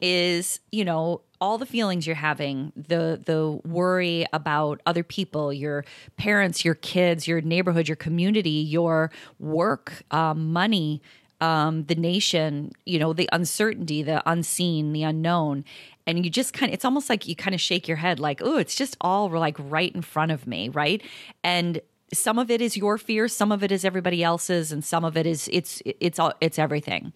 Is 0.00 0.58
you 0.72 0.84
know 0.84 1.20
all 1.40 1.58
the 1.58 1.66
feelings 1.66 2.06
you're 2.08 2.16
having, 2.16 2.72
the 2.76 3.20
the 3.24 3.60
worry 3.68 4.26
about 4.32 4.80
other 4.84 5.04
people, 5.04 5.52
your 5.52 5.84
parents, 6.16 6.64
your 6.64 6.74
kids, 6.74 7.28
your 7.28 7.40
neighborhood, 7.40 7.86
your 7.88 7.96
community, 7.96 8.50
your 8.50 9.12
work, 9.38 10.02
um, 10.10 10.52
money, 10.52 11.02
um, 11.40 11.84
the 11.84 11.94
nation. 11.94 12.72
You 12.84 12.98
know 12.98 13.12
the 13.12 13.28
uncertainty, 13.32 14.02
the 14.02 14.28
unseen, 14.28 14.92
the 14.92 15.04
unknown, 15.04 15.64
and 16.06 16.24
you 16.24 16.30
just 16.30 16.52
kind 16.52 16.70
of 16.70 16.74
it's 16.74 16.84
almost 16.84 17.08
like 17.08 17.28
you 17.28 17.36
kind 17.36 17.54
of 17.54 17.60
shake 17.60 17.88
your 17.88 17.96
head 17.96 18.18
like, 18.18 18.40
oh, 18.42 18.56
it's 18.56 18.74
just 18.74 18.96
all 19.00 19.28
like 19.28 19.56
right 19.58 19.94
in 19.94 20.02
front 20.02 20.32
of 20.32 20.46
me, 20.46 20.68
right? 20.68 21.02
And 21.44 21.80
some 22.12 22.38
of 22.38 22.50
it 22.50 22.60
is 22.60 22.76
your 22.76 22.98
fear 22.98 23.26
some 23.26 23.50
of 23.50 23.62
it 23.62 23.72
is 23.72 23.84
everybody 23.84 24.22
else's 24.22 24.70
and 24.70 24.84
some 24.84 25.04
of 25.04 25.16
it 25.16 25.26
is 25.26 25.48
it's 25.52 25.82
it's 25.84 26.18
all 26.18 26.32
it's 26.40 26.58
everything. 26.58 27.12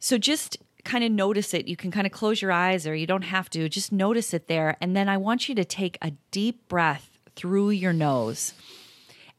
So 0.00 0.18
just 0.18 0.58
kind 0.84 1.04
of 1.04 1.10
notice 1.10 1.54
it. 1.54 1.66
You 1.66 1.76
can 1.76 1.90
kind 1.90 2.06
of 2.06 2.12
close 2.12 2.40
your 2.40 2.52
eyes 2.52 2.86
or 2.86 2.94
you 2.94 3.06
don't 3.06 3.22
have 3.22 3.50
to. 3.50 3.68
Just 3.68 3.92
notice 3.92 4.32
it 4.32 4.48
there. 4.48 4.76
And 4.80 4.96
then 4.96 5.08
i 5.08 5.16
want 5.16 5.48
you 5.48 5.54
to 5.54 5.64
take 5.64 5.98
a 6.02 6.12
deep 6.30 6.68
breath 6.68 7.18
through 7.36 7.70
your 7.70 7.92
nose 7.92 8.54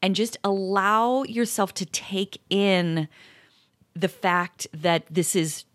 and 0.02 0.16
just 0.16 0.38
allow 0.44 1.24
yourself 1.24 1.74
to 1.76 1.86
take 1.86 2.42
in 2.50 3.08
the 3.96 4.08
fact 4.08 4.68
that 4.74 5.04
this 5.10 5.36
is 5.36 5.66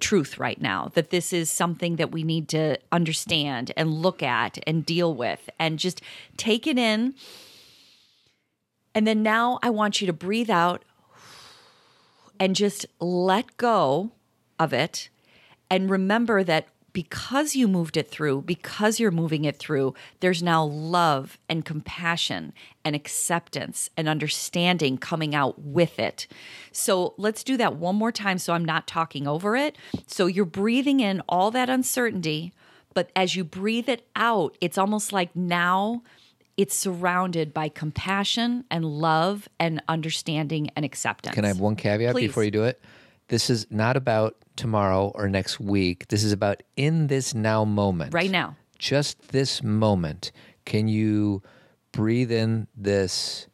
truth 0.00 0.38
right 0.38 0.60
now, 0.60 0.90
that 0.94 1.10
this 1.10 1.32
is 1.32 1.50
something 1.50 1.96
that 1.96 2.10
we 2.10 2.22
need 2.22 2.48
to 2.48 2.78
understand 2.90 3.72
and 3.76 3.92
look 3.92 4.22
at 4.22 4.58
and 4.66 4.84
deal 4.84 5.14
with, 5.14 5.48
and 5.58 5.78
just 5.78 6.00
take 6.36 6.66
it 6.66 6.78
in. 6.78 7.14
And 8.94 9.06
then 9.06 9.22
now 9.22 9.58
I 9.62 9.70
want 9.70 10.00
you 10.00 10.06
to 10.06 10.12
breathe 10.12 10.50
out 10.50 10.84
and 12.40 12.56
just 12.56 12.86
let 12.98 13.56
go 13.56 14.12
of 14.58 14.72
it 14.72 15.10
and 15.70 15.88
remember 15.90 16.42
that 16.42 16.66
because 16.92 17.54
you 17.54 17.68
moved 17.68 17.96
it 17.96 18.10
through, 18.10 18.42
because 18.42 18.98
you're 18.98 19.10
moving 19.10 19.44
it 19.44 19.56
through, 19.56 19.94
there's 20.20 20.42
now 20.42 20.64
love 20.64 21.38
and 21.48 21.64
compassion 21.64 22.52
and 22.84 22.96
acceptance 22.96 23.90
and 23.96 24.08
understanding 24.08 24.98
coming 24.98 25.34
out 25.34 25.60
with 25.60 25.98
it. 25.98 26.26
So 26.72 27.14
let's 27.16 27.44
do 27.44 27.56
that 27.56 27.76
one 27.76 27.96
more 27.96 28.12
time 28.12 28.38
so 28.38 28.52
I'm 28.52 28.64
not 28.64 28.86
talking 28.86 29.26
over 29.26 29.56
it. 29.56 29.76
So 30.06 30.26
you're 30.26 30.44
breathing 30.44 31.00
in 31.00 31.22
all 31.28 31.50
that 31.50 31.70
uncertainty, 31.70 32.52
but 32.94 33.10
as 33.14 33.36
you 33.36 33.44
breathe 33.44 33.88
it 33.88 34.06
out, 34.16 34.56
it's 34.60 34.78
almost 34.78 35.12
like 35.12 35.34
now 35.36 36.02
it's 36.56 36.76
surrounded 36.76 37.54
by 37.54 37.68
compassion 37.68 38.64
and 38.70 38.84
love 38.84 39.48
and 39.58 39.82
understanding 39.88 40.70
and 40.76 40.84
acceptance. 40.84 41.34
Can 41.34 41.44
I 41.44 41.48
have 41.48 41.60
one 41.60 41.76
caveat 41.76 42.12
Please. 42.12 42.26
before 42.26 42.44
you 42.44 42.50
do 42.50 42.64
it? 42.64 42.80
This 43.30 43.48
is 43.48 43.66
not 43.70 43.96
about 43.96 44.36
tomorrow 44.56 45.10
or 45.14 45.28
next 45.28 45.58
week. 45.60 46.08
This 46.08 46.22
is 46.24 46.32
about 46.32 46.62
in 46.76 47.06
this 47.06 47.32
now 47.34 47.64
moment. 47.64 48.12
Right 48.12 48.30
now. 48.30 48.56
Just 48.78 49.28
this 49.28 49.62
moment. 49.62 50.32
Can 50.64 50.88
you 50.88 51.42
breathe 51.92 52.30
in 52.32 52.66
this 52.76 53.46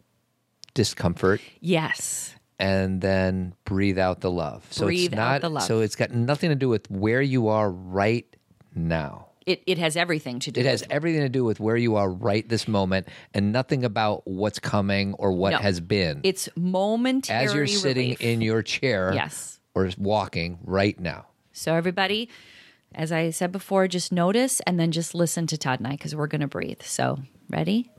discomfort 0.74 1.40
Yes. 1.60 2.34
and 2.58 3.00
then 3.00 3.54
breathe 3.64 3.98
out 3.98 4.20
the 4.20 4.30
love? 4.30 4.66
So 4.70 4.86
Breathe 4.86 5.12
it's 5.12 5.20
out 5.20 5.40
the 5.42 5.50
love. 5.50 5.64
so 5.64 5.80
it's 5.80 5.96
got 5.96 6.10
nothing 6.10 6.50
to 6.50 6.56
do 6.56 6.68
with 6.68 6.90
where 6.90 7.22
you 7.22 7.48
are 7.48 7.70
right 7.70 8.26
now. 8.74 9.28
It, 9.46 9.62
it 9.66 9.78
has 9.78 9.96
everything 9.96 10.40
to 10.40 10.50
do 10.50 10.60
It 10.60 10.66
has 10.66 10.80
with 10.82 10.90
everything 10.90 11.20
to 11.20 11.28
do 11.28 11.44
with 11.44 11.60
where 11.60 11.76
you 11.76 11.94
are 11.96 12.10
right 12.10 12.48
this 12.48 12.66
moment 12.66 13.06
and 13.32 13.52
nothing 13.52 13.84
about 13.84 14.26
what's 14.26 14.58
coming 14.58 15.14
or 15.14 15.30
what 15.32 15.50
No. 15.52 15.58
has 15.58 15.80
been. 15.80 16.20
it's 16.24 16.48
momentary 16.56 17.44
as 17.44 17.54
you're 17.54 17.66
sitting 17.68 18.04
relief. 18.06 18.20
in 18.22 18.40
your 18.40 18.62
chair 18.62 19.12
Yes. 19.14 19.55
Or 19.76 19.88
walking 19.98 20.58
right 20.64 20.98
now. 20.98 21.26
So 21.52 21.74
everybody, 21.74 22.30
as 22.94 23.12
I 23.12 23.28
said 23.28 23.52
before, 23.52 23.86
just 23.86 24.10
notice 24.10 24.60
and 24.66 24.80
then 24.80 24.90
just 24.90 25.14
listen 25.14 25.46
to 25.48 25.58
Todd 25.58 25.80
and 25.80 25.86
I 25.86 25.92
because 25.92 26.16
we're 26.16 26.26
going 26.28 26.40
to 26.40 26.48
breathe. 26.48 26.80
So 26.80 27.18
ready? 27.50 27.90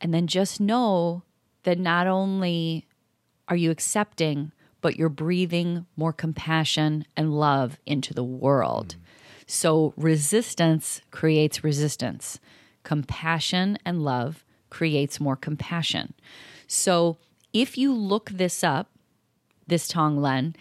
And 0.00 0.12
then 0.12 0.26
just 0.26 0.60
know 0.60 1.22
that 1.62 1.78
not 1.78 2.08
only 2.08 2.84
are 3.48 3.56
you 3.56 3.70
accepting, 3.70 4.50
but 4.84 4.98
you're 4.98 5.08
breathing 5.08 5.86
more 5.96 6.12
compassion 6.12 7.06
and 7.16 7.32
love 7.32 7.78
into 7.86 8.12
the 8.12 8.22
world. 8.22 8.96
So 9.46 9.94
resistance 9.96 11.00
creates 11.10 11.64
resistance. 11.64 12.38
Compassion 12.82 13.78
and 13.86 14.04
love 14.04 14.44
creates 14.68 15.18
more 15.18 15.36
compassion. 15.36 16.12
So 16.66 17.16
if 17.54 17.78
you 17.78 17.94
look 17.94 18.28
this 18.28 18.62
up, 18.62 18.90
this 19.66 19.88
Tong 19.88 20.20
Len, 20.20 20.54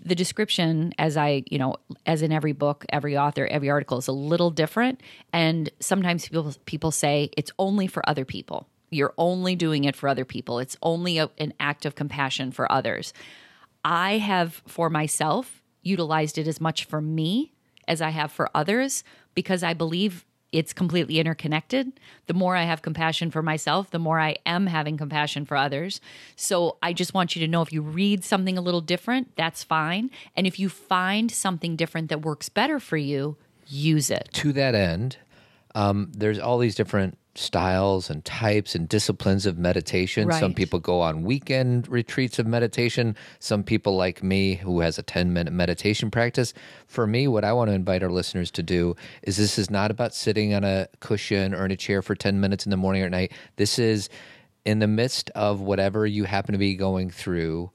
the 0.00 0.16
description 0.16 0.92
as 0.98 1.16
i 1.16 1.44
you 1.48 1.56
know 1.56 1.76
as 2.04 2.20
in 2.20 2.32
every 2.32 2.50
book 2.50 2.84
every 2.88 3.16
author 3.16 3.46
every 3.46 3.70
article 3.70 3.96
is 3.96 4.08
a 4.08 4.12
little 4.12 4.50
different 4.50 5.00
and 5.32 5.70
sometimes 5.78 6.28
people 6.28 6.52
people 6.64 6.90
say 6.90 7.30
it's 7.36 7.52
only 7.60 7.86
for 7.86 8.02
other 8.08 8.24
people 8.24 8.66
you're 8.90 9.14
only 9.16 9.54
doing 9.54 9.84
it 9.84 9.94
for 9.94 10.08
other 10.08 10.24
people 10.24 10.58
it's 10.58 10.76
only 10.82 11.18
a, 11.18 11.30
an 11.38 11.54
act 11.60 11.86
of 11.86 11.94
compassion 11.94 12.50
for 12.50 12.70
others 12.72 13.12
i 13.88 14.18
have 14.18 14.62
for 14.66 14.90
myself 14.90 15.62
utilized 15.82 16.36
it 16.36 16.46
as 16.46 16.60
much 16.60 16.84
for 16.84 17.00
me 17.00 17.52
as 17.86 18.02
i 18.02 18.10
have 18.10 18.30
for 18.30 18.50
others 18.54 19.02
because 19.34 19.62
i 19.62 19.72
believe 19.72 20.26
it's 20.52 20.72
completely 20.72 21.18
interconnected. 21.18 22.00
The 22.26 22.34
more 22.34 22.56
I 22.56 22.62
have 22.62 22.80
compassion 22.80 23.30
for 23.30 23.42
myself, 23.42 23.90
the 23.90 23.98
more 23.98 24.18
I 24.18 24.36
am 24.46 24.66
having 24.66 24.96
compassion 24.96 25.44
for 25.44 25.56
others. 25.56 26.00
So 26.36 26.78
I 26.82 26.92
just 26.92 27.12
want 27.12 27.36
you 27.36 27.40
to 27.40 27.48
know 27.48 27.60
if 27.62 27.72
you 27.72 27.82
read 27.82 28.24
something 28.24 28.56
a 28.56 28.62
little 28.62 28.80
different, 28.80 29.36
that's 29.36 29.62
fine. 29.62 30.10
And 30.34 30.46
if 30.46 30.58
you 30.58 30.68
find 30.68 31.30
something 31.30 31.76
different 31.76 32.08
that 32.08 32.22
works 32.22 32.48
better 32.48 32.80
for 32.80 32.96
you, 32.96 33.36
use 33.66 34.10
it. 34.10 34.30
To 34.34 34.52
that 34.54 34.74
end, 34.74 35.18
um, 35.74 36.10
there's 36.14 36.38
all 36.38 36.58
these 36.58 36.74
different 36.74 37.18
styles 37.38 38.10
and 38.10 38.24
types 38.24 38.74
and 38.74 38.88
disciplines 38.88 39.46
of 39.46 39.56
meditation. 39.56 40.26
Some 40.40 40.54
people 40.54 40.80
go 40.80 41.00
on 41.00 41.22
weekend 41.22 41.86
retreats 41.88 42.38
of 42.38 42.46
meditation. 42.46 43.16
Some 43.38 43.62
people, 43.62 43.96
like 43.96 44.22
me, 44.22 44.54
who 44.56 44.80
has 44.80 44.98
a 44.98 45.02
10 45.02 45.32
minute 45.32 45.52
meditation 45.52 46.10
practice. 46.10 46.52
For 46.88 47.06
me, 47.06 47.28
what 47.28 47.44
I 47.44 47.52
want 47.52 47.70
to 47.70 47.74
invite 47.74 48.02
our 48.02 48.10
listeners 48.10 48.50
to 48.52 48.62
do 48.62 48.96
is 49.22 49.36
this 49.36 49.58
is 49.58 49.70
not 49.70 49.90
about 49.90 50.14
sitting 50.14 50.52
on 50.52 50.64
a 50.64 50.88
cushion 51.00 51.54
or 51.54 51.64
in 51.64 51.70
a 51.70 51.76
chair 51.76 52.02
for 52.02 52.16
10 52.16 52.40
minutes 52.40 52.66
in 52.66 52.70
the 52.70 52.76
morning 52.76 53.02
or 53.02 53.06
at 53.06 53.12
night. 53.12 53.32
This 53.56 53.78
is 53.78 54.08
in 54.64 54.80
the 54.80 54.88
midst 54.88 55.30
of 55.30 55.60
whatever 55.60 56.06
you 56.06 56.24
happen 56.24 56.52
to 56.52 56.58
be 56.58 56.74
going 56.74 57.08
through, 57.08 57.70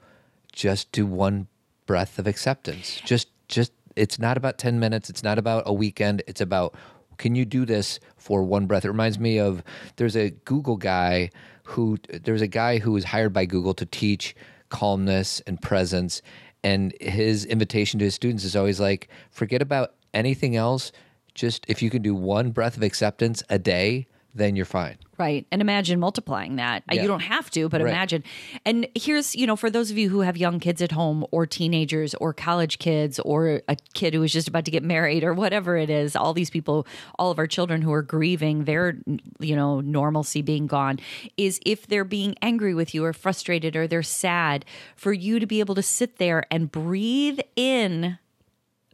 just 0.51 0.91
do 0.91 1.05
one 1.05 1.47
breath 1.85 2.19
of 2.19 2.27
acceptance. 2.27 3.01
Just, 3.05 3.29
just, 3.47 3.71
it's 3.95 4.19
not 4.19 4.37
about 4.37 4.57
10 4.57 4.79
minutes. 4.79 5.09
It's 5.09 5.23
not 5.23 5.39
about 5.39 5.63
a 5.65 5.73
weekend. 5.73 6.21
It's 6.27 6.41
about, 6.41 6.75
can 7.17 7.35
you 7.35 7.45
do 7.45 7.65
this 7.65 7.99
for 8.17 8.43
one 8.43 8.65
breath? 8.65 8.85
It 8.85 8.89
reminds 8.89 9.19
me 9.19 9.39
of 9.39 9.63
there's 9.95 10.15
a 10.15 10.31
Google 10.31 10.77
guy 10.77 11.29
who, 11.63 11.97
there's 12.09 12.41
a 12.41 12.47
guy 12.47 12.79
who 12.79 12.91
was 12.91 13.05
hired 13.05 13.33
by 13.33 13.45
Google 13.45 13.73
to 13.75 13.85
teach 13.85 14.35
calmness 14.69 15.41
and 15.47 15.61
presence. 15.61 16.21
And 16.63 16.93
his 16.99 17.45
invitation 17.45 17.99
to 17.99 18.05
his 18.05 18.15
students 18.15 18.43
is 18.43 18.55
always 18.55 18.79
like, 18.79 19.09
forget 19.31 19.61
about 19.61 19.95
anything 20.13 20.55
else. 20.55 20.91
Just 21.35 21.65
if 21.67 21.81
you 21.81 21.89
can 21.89 22.01
do 22.01 22.15
one 22.15 22.51
breath 22.51 22.77
of 22.77 22.83
acceptance 22.83 23.43
a 23.49 23.57
day, 23.59 24.07
then 24.35 24.55
you're 24.55 24.65
fine. 24.65 24.97
Right. 25.19 25.45
And 25.51 25.61
imagine 25.61 25.99
multiplying 25.99 26.55
that. 26.55 26.81
Uh, 26.89 26.95
Yeah. 26.95 27.03
You 27.03 27.07
don't 27.07 27.21
have 27.21 27.51
to, 27.51 27.69
but 27.69 27.81
Right. 27.81 27.91
imagine. 27.91 28.23
And 28.65 28.87
here's, 28.95 29.35
you 29.35 29.45
know, 29.45 29.55
for 29.55 29.69
those 29.69 29.91
of 29.91 29.97
you 29.97 30.09
who 30.09 30.21
have 30.21 30.35
young 30.37 30.59
kids 30.59 30.81
at 30.81 30.91
home 30.91 31.23
or 31.31 31.45
teenagers 31.45 32.15
or 32.15 32.33
college 32.33 32.79
kids 32.79 33.19
or 33.19 33.61
a 33.67 33.77
kid 33.93 34.15
who 34.15 34.23
is 34.23 34.33
just 34.33 34.47
about 34.47 34.65
to 34.65 34.71
get 34.71 34.81
married 34.83 35.23
or 35.23 35.33
whatever 35.35 35.77
it 35.77 35.91
is, 35.91 36.15
all 36.15 36.33
these 36.33 36.49
people, 36.49 36.87
all 37.19 37.29
of 37.29 37.37
our 37.37 37.45
children 37.45 37.83
who 37.83 37.93
are 37.93 38.01
grieving 38.01 38.63
their, 38.63 38.97
you 39.39 39.55
know, 39.55 39.81
normalcy 39.81 40.41
being 40.41 40.65
gone, 40.65 40.99
is 41.37 41.59
if 41.63 41.85
they're 41.85 42.03
being 42.03 42.35
angry 42.41 42.73
with 42.73 42.95
you 42.95 43.05
or 43.05 43.13
frustrated 43.13 43.75
or 43.75 43.87
they're 43.87 44.01
sad, 44.01 44.65
for 44.95 45.13
you 45.13 45.39
to 45.39 45.45
be 45.45 45.59
able 45.59 45.75
to 45.75 45.83
sit 45.83 46.17
there 46.17 46.43
and 46.49 46.71
breathe 46.71 47.39
in 47.55 48.17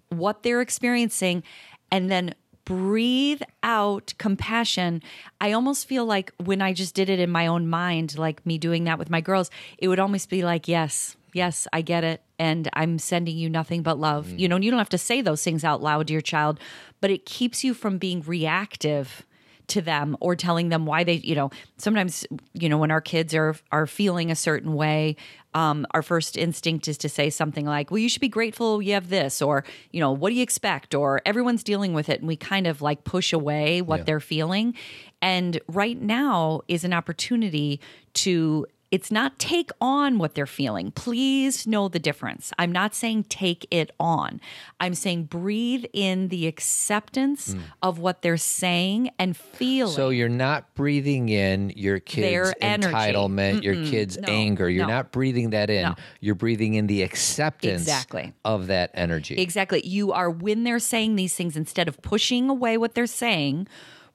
what 0.10 0.43
they're 0.43 0.60
experiencing 0.62 1.43
and 1.91 2.12
then 2.12 2.34
breathe 2.70 3.42
out 3.64 4.14
compassion. 4.20 5.02
I 5.42 5.54
almost 5.54 5.88
feel 5.88 6.06
like 6.06 6.32
when 6.38 6.62
I 6.62 6.72
just 6.72 6.94
did 6.94 7.10
it 7.10 7.20
in 7.20 7.32
my 7.32 7.48
own 7.48 7.68
mind, 7.68 8.16
like 8.16 8.46
me 8.46 8.60
doing 8.60 8.84
that 8.84 9.00
with 9.00 9.10
my 9.10 9.22
girls, 9.22 9.50
it 9.80 9.88
would 9.88 9.98
almost 9.98 10.30
be 10.30 10.44
like, 10.44 10.68
yes, 10.68 11.18
yes, 11.34 11.68
I 11.74 11.82
get 11.82 12.04
it. 12.04 12.22
And 12.38 12.70
I'm 12.74 13.00
sending 13.00 13.40
you 13.40 13.50
nothing 13.50 13.82
but 13.82 13.98
love. 13.98 14.30
You 14.30 14.46
mm. 14.46 14.50
know, 14.52 14.56
and 14.58 14.64
you 14.64 14.70
don't 14.70 14.78
have 14.78 14.90
to 14.90 15.00
say 15.00 15.22
those 15.22 15.44
things 15.44 15.64
out 15.64 15.82
loud 15.82 16.08
to 16.08 16.14
your 16.14 16.22
child, 16.22 16.60
but 17.02 17.10
it 17.10 17.26
keeps 17.26 17.64
you 17.64 17.74
from 17.74 17.98
being 17.98 18.22
reactive 18.22 19.26
to 19.70 19.82
them 19.82 20.18
or 20.20 20.36
telling 20.36 20.70
them 20.70 20.86
why 20.86 21.04
they 21.04 21.14
you 21.14 21.36
know 21.36 21.50
sometimes 21.78 22.26
you 22.54 22.70
know 22.70 22.78
when 22.78 22.92
our 22.92 23.02
kids 23.02 23.34
are 23.34 23.56
are 23.72 23.88
feeling 23.88 24.32
a 24.32 24.36
certain 24.36 24.74
way 24.74 25.16
um 25.54 25.86
our 25.92 26.02
first 26.02 26.38
instinct 26.38 26.88
is 26.88 26.98
to 26.98 27.10
say 27.10 27.30
something 27.30 27.66
like 27.66 27.90
well 27.90 27.98
you 27.98 28.10
should 28.10 28.22
be 28.22 28.28
grateful 28.30 28.82
you 28.82 28.94
have 28.94 29.10
this 29.10 29.42
or 29.42 29.64
you 29.92 30.00
know 30.00 30.12
what 30.12 30.30
do 30.30 30.36
you 30.36 30.44
expect? 30.44 30.94
or 30.94 31.22
everyone's 31.26 31.64
dealing 31.64 31.94
with 31.94 32.10
it 32.10 32.20
and 32.20 32.28
we 32.28 32.36
kind 32.36 32.68
of 32.68 32.82
like 32.82 33.04
push 33.04 33.34
away 33.34 33.82
what 33.82 34.06
they're 34.06 34.20
feeling. 34.20 34.76
And 35.22 35.60
right 35.68 36.00
now 36.00 36.62
is 36.68 36.84
an 36.84 36.94
opportunity 36.94 37.80
to 38.16 38.66
it's 38.91 39.12
not 39.12 39.38
take 39.38 39.69
on 39.79 40.17
what 40.17 40.34
they're 40.34 40.48
feeling. 40.48 40.91
Please 40.91 41.67
know 41.67 41.88
the 41.88 42.00
difference. 42.00 42.51
I'm 42.58 42.72
not 42.72 42.96
saying 42.96 43.25
take 43.25 43.67
it 43.69 43.91
on. 44.00 44.41
I'm 44.79 44.96
saying 44.96 45.25
breathe 45.25 45.86
in 45.93 46.29
the 46.29 46.48
acceptance 46.48 47.53
hmm. 47.53 47.60
of 47.84 48.00
what 48.00 48.24
they're 48.24 48.38
saying 48.38 49.12
and 49.19 49.38
feeling. 49.38 49.93
So 49.93 50.10
you're 50.10 50.27
not 50.27 50.74
breathing 50.74 51.29
in 51.29 51.72
your 51.75 52.00
kids' 52.00 52.53
entitlement, 52.62 53.62
your 53.63 53.75
kids' 53.86 54.17
No, 54.17 54.27
anger. 54.27 54.67
You're 54.67 54.88
no. 54.88 54.93
not 54.93 55.12
breathing 55.12 55.51
that 55.51 55.69
in. 55.69 55.84
No. 55.84 55.96
You're 56.19 56.36
breathing 56.36 56.74
in 56.74 56.88
the 56.88 57.03
acceptance 57.03 57.81
Exactly. 57.81 58.34
of 58.43 58.67
that 58.67 58.89
energy. 58.96 59.36
Exactly. 59.36 59.86
You 59.86 60.12
are, 60.13 60.31
when 60.31 60.63
they're 60.63 60.79
saying 60.79 61.15
these 61.15 61.36
things, 61.36 61.55
instead 61.55 61.88
of 61.88 62.01
pushing 62.01 62.50
away 62.50 62.77
what 62.77 62.96
they're 62.96 63.05
saying, 63.05 63.67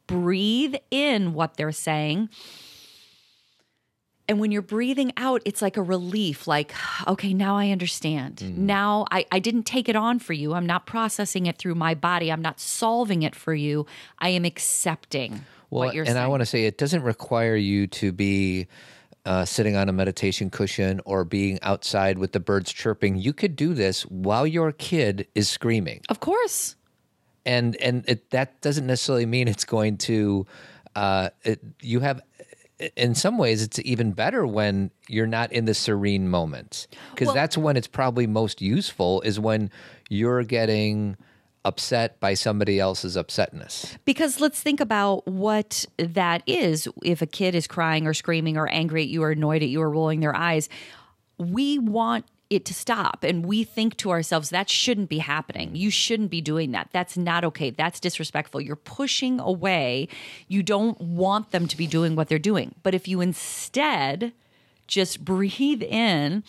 breathe 0.08 0.74
in 0.90 1.32
what 1.32 1.56
they're 1.56 1.72
saying. 1.72 2.28
And 4.26 4.40
when 4.40 4.50
you're 4.50 4.62
breathing 4.62 5.12
out, 5.18 5.42
it's 5.44 5.60
like 5.60 5.76
a 5.76 5.82
relief, 5.82 6.46
like, 6.46 6.72
okay, 7.06 7.34
now 7.34 7.56
I 7.56 7.70
understand. 7.70 8.36
Mm-hmm. 8.36 8.66
Now 8.66 9.04
I, 9.10 9.26
I 9.30 9.38
didn't 9.38 9.64
take 9.64 9.88
it 9.88 9.96
on 9.96 10.18
for 10.18 10.32
you. 10.32 10.54
I'm 10.54 10.66
not 10.66 10.86
processing 10.86 11.46
it 11.46 11.58
through 11.58 11.74
my 11.74 11.94
body. 11.94 12.32
I'm 12.32 12.42
not 12.42 12.58
solving 12.60 13.22
it 13.22 13.34
for 13.34 13.54
you. 13.54 13.86
I 14.18 14.30
am 14.30 14.44
accepting 14.44 15.44
Well, 15.70 15.86
what 15.86 15.94
you're 15.94 16.04
saying. 16.06 16.16
and 16.16 16.16
saying. 16.16 16.24
I 16.24 16.28
want 16.28 16.40
to 16.40 16.46
say 16.46 16.64
it 16.64 16.78
doesn't 16.78 17.02
require 17.02 17.54
you 17.56 17.86
to 17.88 18.12
be 18.12 18.66
uh, 19.26 19.44
sitting 19.44 19.76
on 19.76 19.88
a 19.88 19.92
meditation 19.92 20.50
cushion 20.50 21.00
or 21.04 21.24
being 21.24 21.58
outside 21.62 22.18
with 22.18 22.32
the 22.32 22.40
birds 22.40 22.72
chirping. 22.72 23.16
You 23.16 23.32
could 23.32 23.56
do 23.56 23.72
this 23.74 24.02
while 24.06 24.46
your 24.46 24.72
kid 24.72 25.26
is 25.34 25.48
screaming. 25.48 26.00
of 26.08 26.20
course. 26.20 26.76
and 27.46 27.76
and 27.76 28.04
it, 28.08 28.30
that 28.30 28.60
doesn't 28.62 28.86
necessarily 28.86 29.26
mean 29.26 29.48
it's 29.48 29.64
going 29.64 29.96
to. 29.98 30.46
Uh, 30.96 31.30
it, 31.42 31.60
you 31.80 32.00
have, 32.00 32.20
in 32.96 33.14
some 33.14 33.38
ways, 33.38 33.62
it's 33.62 33.78
even 33.80 34.12
better 34.12 34.46
when 34.46 34.90
you're 35.08 35.26
not 35.26 35.52
in 35.52 35.64
the 35.64 35.74
serene 35.74 36.28
moments 36.28 36.86
because 37.10 37.26
Well- 37.26 37.34
that's 37.34 37.56
when 37.56 37.76
it's 37.76 37.86
probably 37.86 38.26
most 38.26 38.60
useful. 38.62 39.20
Is 39.22 39.38
when 39.40 39.70
you're 40.08 40.42
getting 40.44 41.16
upset 41.64 42.20
by 42.20 42.34
somebody 42.34 42.78
else's 42.78 43.16
upsetness. 43.16 43.96
Because 44.04 44.38
let's 44.38 44.60
think 44.60 44.80
about 44.80 45.26
what 45.26 45.86
that 45.96 46.42
is. 46.46 46.86
If 47.02 47.22
a 47.22 47.26
kid 47.26 47.54
is 47.54 47.66
crying 47.66 48.06
or 48.06 48.12
screaming 48.12 48.58
or 48.58 48.68
angry 48.68 49.02
at 49.04 49.08
you 49.08 49.22
or 49.22 49.30
annoyed 49.30 49.62
at 49.62 49.70
you 49.70 49.80
or 49.80 49.88
rolling 49.88 50.20
their 50.20 50.36
eyes, 50.36 50.68
we 51.38 51.78
want 51.78 52.26
it 52.54 52.64
to 52.66 52.74
stop. 52.74 53.24
And 53.24 53.44
we 53.44 53.64
think 53.64 53.96
to 53.98 54.10
ourselves, 54.10 54.50
that 54.50 54.68
shouldn't 54.68 55.08
be 55.08 55.18
happening. 55.18 55.74
You 55.74 55.90
shouldn't 55.90 56.30
be 56.30 56.40
doing 56.40 56.72
that. 56.72 56.88
That's 56.92 57.16
not 57.16 57.44
okay. 57.44 57.70
That's 57.70 58.00
disrespectful. 58.00 58.60
You're 58.60 58.76
pushing 58.76 59.40
away. 59.40 60.08
You 60.48 60.62
don't 60.62 61.00
want 61.00 61.50
them 61.50 61.66
to 61.68 61.76
be 61.76 61.86
doing 61.86 62.16
what 62.16 62.28
they're 62.28 62.38
doing. 62.38 62.74
But 62.82 62.94
if 62.94 63.08
you 63.08 63.20
instead 63.20 64.32
just 64.86 65.24
breathe 65.24 65.82
in 65.82 66.44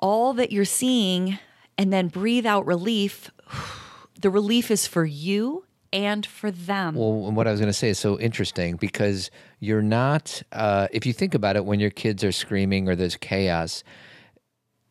all 0.00 0.34
that 0.34 0.52
you're 0.52 0.64
seeing 0.64 1.38
and 1.76 1.92
then 1.92 2.08
breathe 2.08 2.46
out 2.46 2.66
relief, 2.66 3.30
the 4.20 4.30
relief 4.30 4.70
is 4.70 4.86
for 4.86 5.04
you 5.04 5.64
and 5.94 6.26
for 6.26 6.50
them. 6.50 6.96
Well, 6.96 7.30
what 7.30 7.46
I 7.46 7.52
was 7.52 7.60
going 7.60 7.70
to 7.70 7.72
say 7.72 7.88
is 7.88 8.00
so 8.00 8.18
interesting 8.18 8.74
because 8.76 9.30
you're 9.60 9.80
not, 9.80 10.42
uh, 10.50 10.88
if 10.90 11.06
you 11.06 11.12
think 11.12 11.34
about 11.34 11.54
it, 11.54 11.64
when 11.64 11.78
your 11.78 11.90
kids 11.90 12.24
are 12.24 12.32
screaming 12.32 12.88
or 12.88 12.96
there's 12.96 13.16
chaos, 13.16 13.84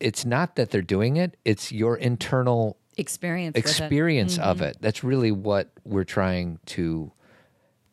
it's 0.04 0.26
not 0.26 0.56
that 0.56 0.70
they're 0.70 0.82
doing 0.82 1.16
it, 1.16 1.36
it's 1.46 1.72
your 1.72 1.96
internal 1.96 2.76
experience. 2.98 3.54
with 3.54 3.64
it. 3.64 3.70
experience 3.70 4.38
of 4.38 4.58
mm-hmm. 4.58 4.66
it. 4.66 4.76
That's 4.80 5.02
really 5.02 5.32
what 5.32 5.70
we're 5.84 6.04
trying 6.04 6.58
to 6.66 7.10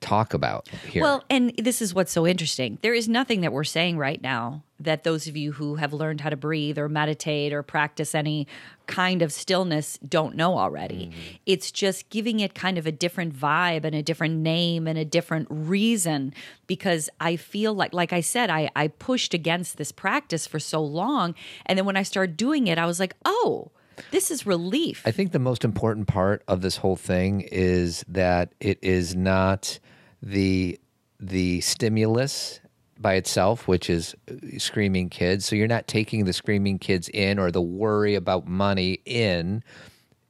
talk 0.01 0.34
about 0.34 0.68
here. 0.89 1.03
Well, 1.03 1.24
and 1.30 1.56
this 1.58 1.82
is 1.82 1.94
what's 1.94 2.12
so 2.12 2.27
interesting. 2.27 2.80
There 2.82 2.94
is 2.94 3.08
nothing 3.08 3.41
that 3.41 3.53
we're 3.53 3.63
saying 3.63 3.98
right 3.98 4.22
now 4.22 4.63
that 4.84 5.04
those 5.04 5.28
of 5.28 5.38
you 5.38 5.54
who 5.54 5.76
have 5.76 5.94
learned 5.94 6.22
how 6.22 6.30
to 6.30 6.36
breathe 6.36 6.78
or 6.78 6.90
meditate 6.90 7.54
or 7.54 7.64
practice 7.64 8.14
any 8.16 8.48
kind 8.88 9.22
of 9.22 9.32
stillness 9.32 9.98
don't 10.00 10.36
know 10.36 10.58
already. 10.58 11.08
Mm-hmm. 11.08 11.36
It's 11.46 11.72
just 11.72 12.10
giving 12.10 12.40
it 12.40 12.54
kind 12.54 12.78
of 12.78 12.86
a 12.86 12.92
different 12.92 13.34
vibe 13.34 13.86
and 13.86 13.96
a 13.96 14.04
different 14.04 14.38
name 14.38 14.88
and 14.88 14.98
a 14.98 15.06
different 15.06 15.48
reason 15.50 16.34
because 16.68 17.10
I 17.20 17.36
feel 17.38 17.74
like 17.74 17.94
like 17.94 18.14
I 18.14 18.22
said 18.22 18.50
I 18.50 18.70
I 18.76 18.90
pushed 18.90 19.34
against 19.34 19.78
this 19.78 19.92
practice 19.92 20.46
for 20.46 20.60
so 20.60 20.84
long 20.84 21.36
and 21.66 21.78
then 21.78 21.86
when 21.86 21.98
I 21.98 22.04
started 22.04 22.38
doing 22.38 22.68
it 22.68 22.78
I 22.78 22.86
was 22.86 23.00
like, 23.00 23.16
"Oh, 23.24 23.72
this 24.12 24.32
is 24.32 24.46
relief." 24.46 25.04
I 25.06 25.12
think 25.12 25.32
the 25.32 25.40
most 25.40 25.64
important 25.64 26.08
part 26.08 26.44
of 26.48 26.62
this 26.62 26.78
whole 26.78 26.96
thing 26.96 27.42
is 27.52 28.04
that 28.08 28.54
it 28.60 28.80
is 28.82 29.16
not 29.16 29.80
the 30.22 30.80
the 31.20 31.62
stimulus 31.62 32.60
by 33.01 33.15
itself, 33.15 33.67
which 33.67 33.89
is 33.89 34.15
uh, 34.29 34.36
screaming 34.58 35.10
kids. 35.10 35.46
So 35.46 35.55
you're 35.55 35.67
not 35.67 35.88
taking 35.88 36.25
the 36.25 36.34
screaming 36.34 36.79
kids 36.79 37.10
in 37.10 37.39
or 37.39 37.51
the 37.51 37.62
worry 37.62 38.15
about 38.15 38.48
money 38.48 39.00
in. 39.05 39.63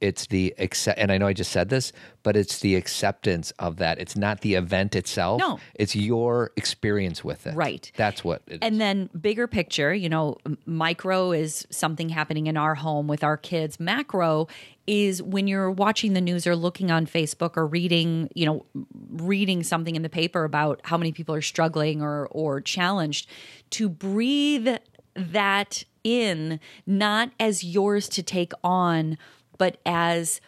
It's 0.02 0.26
the 0.26 0.52
accept, 0.58 0.98
and 0.98 1.12
I 1.12 1.18
know 1.18 1.28
I 1.28 1.32
just 1.32 1.52
said 1.52 1.68
this, 1.68 1.92
but 2.24 2.36
it's 2.36 2.58
the 2.58 2.74
acceptance 2.74 3.52
of 3.52 3.76
that. 3.76 4.00
It's 4.00 4.16
not 4.16 4.40
the 4.40 4.54
event 4.54 4.96
itself. 4.96 5.38
No. 5.38 5.60
it's 5.76 5.94
your 5.94 6.50
experience 6.56 7.22
with 7.22 7.46
it. 7.46 7.54
Right. 7.54 7.90
That's 7.96 8.24
what. 8.24 8.42
It 8.48 8.54
is. 8.54 8.58
And 8.62 8.80
then 8.80 9.10
bigger 9.18 9.46
picture, 9.46 9.94
you 9.94 10.08
know, 10.08 10.38
micro 10.66 11.30
is 11.30 11.66
something 11.70 12.08
happening 12.08 12.48
in 12.48 12.56
our 12.56 12.74
home 12.74 13.06
with 13.06 13.22
our 13.22 13.36
kids. 13.36 13.78
Macro 13.78 14.48
is 14.88 15.22
when 15.22 15.46
you're 15.46 15.70
watching 15.70 16.14
the 16.14 16.20
news 16.20 16.46
or 16.48 16.56
looking 16.56 16.90
on 16.90 17.06
Facebook 17.06 17.56
or 17.56 17.64
reading, 17.64 18.28
you 18.34 18.44
know, 18.44 18.66
reading 19.12 19.62
something 19.62 19.94
in 19.94 20.02
the 20.02 20.08
paper 20.08 20.42
about 20.42 20.80
how 20.82 20.98
many 20.98 21.12
people 21.12 21.34
are 21.34 21.42
struggling 21.42 22.02
or 22.02 22.26
or 22.32 22.60
challenged 22.60 23.28
to 23.70 23.88
breathe 23.88 24.68
that 25.14 25.84
in 26.04 26.58
not 26.86 27.30
as 27.38 27.62
yours 27.62 28.08
to 28.08 28.22
take 28.22 28.52
on 28.64 29.16
but 29.58 29.78
as 29.84 30.40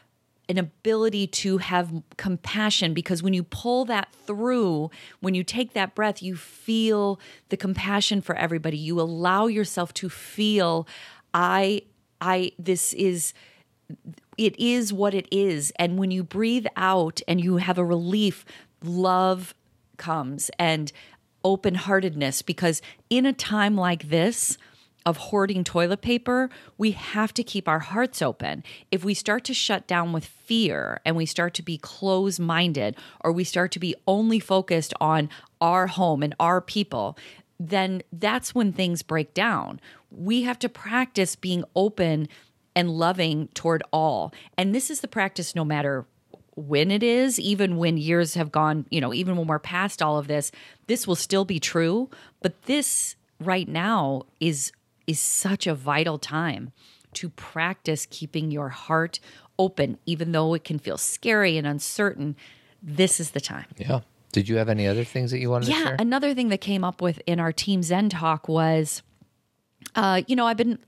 an 0.48 0.58
ability 0.58 1.26
to 1.26 1.58
have 1.58 1.90
compassion 2.16 2.92
because 2.92 3.22
when 3.22 3.32
you 3.32 3.42
pull 3.42 3.84
that 3.86 4.12
through, 4.26 4.90
when 5.20 5.34
you 5.34 5.42
take 5.42 5.72
that 5.72 5.94
breath, 5.94 6.22
you 6.22 6.36
feel 6.36 7.18
the 7.48 7.56
compassion 7.56 8.20
for 8.20 8.34
everybody. 8.36 8.76
You 8.76 9.00
allow 9.00 9.46
yourself 9.46 9.94
to 9.94 10.08
feel, 10.08 10.86
I, 11.32 11.82
I, 12.20 12.52
this 12.58 12.92
is, 12.92 13.32
it 14.36 14.58
is 14.60 14.92
what 14.92 15.14
it 15.14 15.26
is. 15.30 15.72
And 15.76 15.98
when 15.98 16.10
you 16.10 16.22
breathe 16.22 16.66
out 16.76 17.22
and 17.26 17.42
you 17.42 17.56
have 17.56 17.78
a 17.78 17.84
relief, 17.84 18.44
love 18.82 19.54
comes 19.96 20.50
and 20.58 20.92
open 21.42 21.74
heartedness 21.74 22.42
because 22.42 22.82
in 23.08 23.24
a 23.24 23.32
time 23.32 23.76
like 23.76 24.08
this, 24.10 24.58
of 25.06 25.16
hoarding 25.16 25.64
toilet 25.64 26.00
paper, 26.00 26.48
we 26.78 26.92
have 26.92 27.34
to 27.34 27.42
keep 27.42 27.68
our 27.68 27.80
hearts 27.80 28.22
open. 28.22 28.64
If 28.90 29.04
we 29.04 29.14
start 29.14 29.44
to 29.44 29.54
shut 29.54 29.86
down 29.86 30.12
with 30.12 30.24
fear 30.24 31.00
and 31.04 31.16
we 31.16 31.26
start 31.26 31.54
to 31.54 31.62
be 31.62 31.78
closed 31.78 32.40
minded 32.40 32.96
or 33.20 33.32
we 33.32 33.44
start 33.44 33.70
to 33.72 33.78
be 33.78 33.94
only 34.06 34.40
focused 34.40 34.94
on 35.00 35.28
our 35.60 35.86
home 35.88 36.22
and 36.22 36.34
our 36.40 36.60
people, 36.60 37.18
then 37.60 38.02
that's 38.12 38.54
when 38.54 38.72
things 38.72 39.02
break 39.02 39.34
down. 39.34 39.80
We 40.10 40.42
have 40.42 40.58
to 40.60 40.68
practice 40.68 41.36
being 41.36 41.64
open 41.76 42.28
and 42.74 42.90
loving 42.90 43.48
toward 43.48 43.82
all. 43.92 44.32
And 44.56 44.74
this 44.74 44.90
is 44.90 45.00
the 45.00 45.08
practice 45.08 45.54
no 45.54 45.64
matter 45.64 46.06
when 46.56 46.90
it 46.90 47.02
is, 47.02 47.38
even 47.38 47.76
when 47.76 47.96
years 47.96 48.34
have 48.34 48.52
gone, 48.52 48.86
you 48.90 49.00
know, 49.00 49.12
even 49.12 49.36
when 49.36 49.46
we're 49.46 49.58
past 49.58 50.00
all 50.00 50.18
of 50.18 50.28
this, 50.28 50.50
this 50.86 51.06
will 51.06 51.16
still 51.16 51.44
be 51.44 51.60
true. 51.60 52.08
But 52.42 52.62
this 52.62 53.16
right 53.40 53.68
now 53.68 54.22
is 54.40 54.72
is 55.06 55.20
such 55.20 55.66
a 55.66 55.74
vital 55.74 56.18
time 56.18 56.72
to 57.14 57.28
practice 57.28 58.06
keeping 58.10 58.50
your 58.50 58.70
heart 58.70 59.20
open, 59.58 59.98
even 60.04 60.32
though 60.32 60.54
it 60.54 60.64
can 60.64 60.78
feel 60.78 60.98
scary 60.98 61.56
and 61.56 61.66
uncertain. 61.66 62.36
This 62.82 63.20
is 63.20 63.30
the 63.30 63.40
time. 63.40 63.66
yeah. 63.76 64.00
Did 64.32 64.48
you 64.48 64.56
have 64.56 64.68
any 64.68 64.88
other 64.88 65.04
things 65.04 65.30
that 65.30 65.38
you 65.38 65.48
wanted 65.48 65.66
to 65.66 65.70
Yeah, 65.70 65.94
another 65.96 66.34
thing 66.34 66.48
that 66.48 66.60
came 66.60 66.82
up 66.82 67.00
with 67.00 67.22
in 67.24 67.38
our 67.38 67.52
Team 67.52 67.84
Zen 67.84 68.08
talk 68.08 68.48
was, 68.48 69.00
uh, 69.96 70.22
you 70.26 70.34
know, 70.34 70.46
I've 70.46 70.56
been 70.56 70.78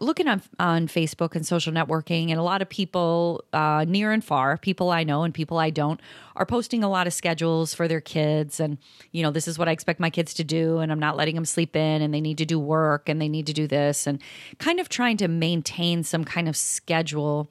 looking 0.00 0.26
on 0.26 0.42
on 0.58 0.88
Facebook 0.88 1.34
and 1.34 1.46
social 1.46 1.72
networking, 1.72 2.30
and 2.30 2.38
a 2.38 2.42
lot 2.42 2.62
of 2.62 2.68
people 2.68 3.44
uh, 3.52 3.84
near 3.86 4.12
and 4.12 4.24
far, 4.24 4.56
people 4.56 4.90
I 4.90 5.04
know 5.04 5.22
and 5.22 5.34
people 5.34 5.58
I 5.58 5.70
don't, 5.70 6.00
are 6.36 6.46
posting 6.46 6.82
a 6.82 6.88
lot 6.88 7.06
of 7.06 7.12
schedules 7.12 7.74
for 7.74 7.88
their 7.88 8.00
kids, 8.00 8.60
and 8.60 8.78
you 9.12 9.22
know, 9.22 9.30
this 9.30 9.46
is 9.46 9.58
what 9.58 9.68
I 9.68 9.72
expect 9.72 10.00
my 10.00 10.10
kids 10.10 10.34
to 10.34 10.44
do, 10.44 10.78
and 10.78 10.90
I'm 10.90 11.00
not 11.00 11.16
letting 11.16 11.34
them 11.34 11.44
sleep 11.44 11.76
in, 11.76 12.02
and 12.02 12.14
they 12.14 12.20
need 12.20 12.38
to 12.38 12.46
do 12.46 12.58
work, 12.58 13.08
and 13.08 13.20
they 13.20 13.28
need 13.28 13.46
to 13.46 13.52
do 13.52 13.66
this, 13.66 14.06
and 14.06 14.20
kind 14.58 14.80
of 14.80 14.88
trying 14.88 15.18
to 15.18 15.28
maintain 15.28 16.02
some 16.02 16.24
kind 16.24 16.48
of 16.48 16.56
schedule 16.56 17.50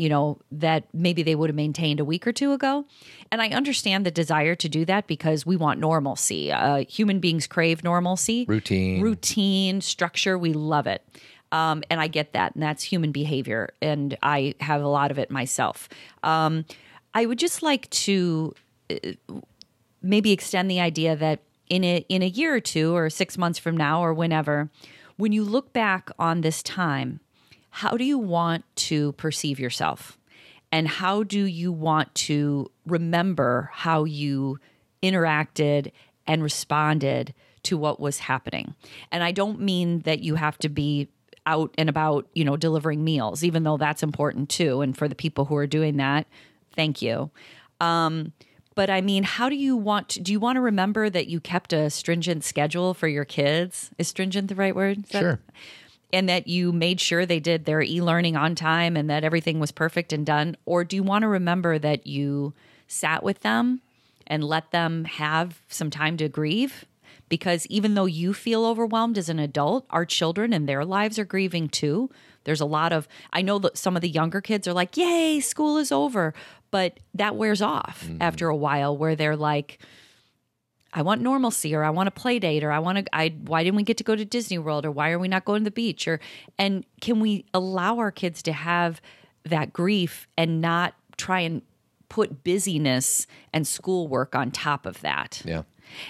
you 0.00 0.08
know, 0.08 0.38
that 0.50 0.84
maybe 0.94 1.22
they 1.22 1.34
would 1.34 1.50
have 1.50 1.56
maintained 1.56 2.00
a 2.00 2.04
week 2.06 2.26
or 2.26 2.32
two 2.32 2.52
ago. 2.52 2.86
And 3.30 3.42
I 3.42 3.48
understand 3.50 4.06
the 4.06 4.10
desire 4.10 4.54
to 4.54 4.66
do 4.66 4.86
that 4.86 5.06
because 5.06 5.44
we 5.44 5.56
want 5.56 5.78
normalcy. 5.78 6.50
Uh, 6.50 6.84
human 6.88 7.20
beings 7.20 7.46
crave 7.46 7.84
normalcy, 7.84 8.46
Routine. 8.48 9.02
routine, 9.02 9.82
structure. 9.82 10.38
We 10.38 10.54
love 10.54 10.86
it. 10.86 11.06
Um, 11.52 11.82
and 11.90 12.00
I 12.00 12.06
get 12.06 12.32
that. 12.32 12.54
And 12.54 12.62
that's 12.62 12.82
human 12.82 13.12
behavior. 13.12 13.74
And 13.82 14.16
I 14.22 14.54
have 14.60 14.80
a 14.80 14.88
lot 14.88 15.10
of 15.10 15.18
it 15.18 15.30
myself. 15.30 15.86
Um, 16.22 16.64
I 17.12 17.26
would 17.26 17.38
just 17.38 17.62
like 17.62 17.90
to 17.90 18.54
uh, 18.88 19.12
maybe 20.00 20.32
extend 20.32 20.70
the 20.70 20.80
idea 20.80 21.14
that 21.14 21.40
in 21.68 21.84
a 21.84 22.06
in 22.08 22.22
a 22.22 22.26
year 22.26 22.54
or 22.54 22.60
two 22.60 22.96
or 22.96 23.10
6 23.10 23.36
months 23.36 23.58
from 23.58 23.76
now 23.76 24.02
or 24.02 24.14
whenever 24.14 24.70
when 25.18 25.30
you 25.30 25.44
look 25.44 25.74
back 25.74 26.10
on 26.18 26.40
this 26.40 26.62
time 26.62 27.20
how 27.70 27.96
do 27.96 28.04
you 28.04 28.18
want 28.18 28.64
to 28.76 29.12
perceive 29.12 29.58
yourself 29.60 30.18
and 30.72 30.86
how 30.88 31.22
do 31.22 31.44
you 31.44 31.72
want 31.72 32.14
to 32.14 32.70
remember 32.86 33.70
how 33.72 34.04
you 34.04 34.58
interacted 35.02 35.90
and 36.26 36.42
responded 36.42 37.34
to 37.62 37.76
what 37.76 38.00
was 38.00 38.20
happening 38.20 38.74
and 39.10 39.22
i 39.22 39.30
don't 39.32 39.60
mean 39.60 40.00
that 40.00 40.20
you 40.20 40.34
have 40.36 40.58
to 40.58 40.68
be 40.68 41.08
out 41.46 41.74
and 41.78 41.88
about 41.88 42.26
you 42.34 42.44
know 42.44 42.56
delivering 42.56 43.02
meals 43.02 43.42
even 43.44 43.62
though 43.64 43.76
that's 43.76 44.02
important 44.02 44.48
too 44.48 44.80
and 44.82 44.96
for 44.96 45.08
the 45.08 45.14
people 45.14 45.46
who 45.46 45.56
are 45.56 45.66
doing 45.66 45.96
that 45.96 46.26
thank 46.76 47.00
you 47.02 47.30
um, 47.80 48.32
but 48.74 48.90
I 48.90 49.00
mean, 49.00 49.22
how 49.24 49.48
do 49.48 49.56
you 49.56 49.74
want 49.74 50.10
to, 50.10 50.20
do 50.20 50.32
you 50.32 50.38
want 50.38 50.56
to 50.56 50.60
remember 50.60 51.08
that 51.08 51.28
you 51.28 51.40
kept 51.40 51.72
a 51.72 51.88
stringent 51.88 52.44
schedule 52.44 52.92
for 52.94 53.08
your 53.08 53.24
kids? 53.24 53.90
Is 53.98 54.08
stringent 54.08 54.48
the 54.48 54.54
right 54.54 54.74
word? 54.76 54.98
Is 55.04 55.10
that- 55.10 55.20
Sure. 55.20 55.40
And 56.12 56.28
that 56.28 56.46
you 56.46 56.72
made 56.72 57.00
sure 57.00 57.24
they 57.24 57.40
did 57.40 57.64
their 57.64 57.82
e-learning 57.82 58.36
on 58.36 58.54
time 58.54 58.96
and 58.96 59.08
that 59.10 59.24
everything 59.24 59.60
was 59.60 59.72
perfect 59.72 60.12
and 60.12 60.26
done? 60.26 60.56
Or 60.64 60.84
do 60.84 60.96
you 60.96 61.02
want 61.02 61.22
to 61.22 61.28
remember 61.28 61.78
that 61.78 62.06
you 62.06 62.52
sat 62.88 63.22
with 63.22 63.40
them 63.40 63.80
and 64.26 64.44
let 64.44 64.70
them 64.70 65.04
have 65.04 65.60
some 65.68 65.90
time 65.90 66.16
to 66.18 66.28
grieve? 66.28 66.84
Because 67.28 67.66
even 67.66 67.94
though 67.94 68.06
you 68.06 68.34
feel 68.34 68.66
overwhelmed 68.66 69.16
as 69.16 69.28
an 69.28 69.38
adult, 69.38 69.86
our 69.90 70.04
children 70.04 70.52
and 70.52 70.68
their 70.68 70.84
lives 70.84 71.18
are 71.18 71.24
grieving 71.24 71.68
too. 71.68 72.10
There's 72.44 72.60
a 72.60 72.66
lot 72.66 72.92
of, 72.92 73.06
I 73.32 73.42
know 73.42 73.58
that 73.60 73.78
some 73.78 73.94
of 73.94 74.02
the 74.02 74.08
younger 74.08 74.40
kids 74.40 74.66
are 74.66 74.72
like, 74.72 74.96
yay, 74.96 75.40
school 75.40 75.78
is 75.78 75.92
over. 75.92 76.34
But 76.70 76.98
that 77.14 77.36
wears 77.36 77.62
off 77.62 78.04
mm-hmm. 78.04 78.20
after 78.20 78.48
a 78.48 78.56
while 78.56 78.96
where 78.96 79.14
they're 79.14 79.36
like, 79.36 79.78
I 80.92 81.02
want 81.02 81.20
normalcy 81.20 81.74
or 81.74 81.84
I 81.84 81.90
want 81.90 82.08
a 82.08 82.10
play 82.10 82.38
date 82.38 82.64
or 82.64 82.72
I 82.72 82.78
want 82.78 82.98
to 82.98 83.16
I 83.16 83.34
why 83.44 83.62
didn't 83.62 83.76
we 83.76 83.82
get 83.82 83.96
to 83.98 84.04
go 84.04 84.16
to 84.16 84.24
Disney 84.24 84.58
World 84.58 84.84
or 84.84 84.90
why 84.90 85.10
are 85.10 85.18
we 85.18 85.28
not 85.28 85.44
going 85.44 85.60
to 85.60 85.64
the 85.64 85.70
beach 85.70 86.08
or 86.08 86.20
and 86.58 86.84
can 87.00 87.20
we 87.20 87.44
allow 87.54 87.98
our 87.98 88.10
kids 88.10 88.42
to 88.42 88.52
have 88.52 89.00
that 89.44 89.72
grief 89.72 90.26
and 90.36 90.60
not 90.60 90.94
try 91.16 91.40
and 91.40 91.62
put 92.08 92.42
busyness 92.44 93.26
and 93.54 93.66
schoolwork 93.66 94.34
on 94.34 94.50
top 94.50 94.84
of 94.84 95.00
that. 95.00 95.42
Yeah. 95.44 95.62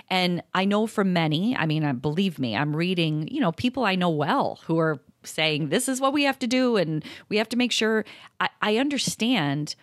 And 0.09 0.43
I 0.55 0.65
know 0.65 0.87
for 0.87 1.05
many, 1.05 1.57
I 1.57 1.67
mean, 1.67 1.97
believe 1.97 2.39
me, 2.39 2.57
I'm 2.57 2.75
reading, 2.75 3.29
you 3.29 3.41
know, 3.41 3.53
people 3.53 3.85
I 3.85 3.95
know 3.95 4.11
well 4.11 4.61
who 4.67 4.79
are 4.79 4.99
saying 5.23 5.69
this 5.69 5.89
is 5.89 6.01
what 6.01 6.13
we 6.13 6.25
have 6.25 6.39
to 6.41 6.47
do 6.47 6.77
and 6.77 7.05
we 7.29 7.37
have 7.37 7.49
to 7.51 7.57
make 7.57 7.73
sure 7.73 8.05
I, 8.41 8.49
I 8.61 8.77
understand 8.79 9.75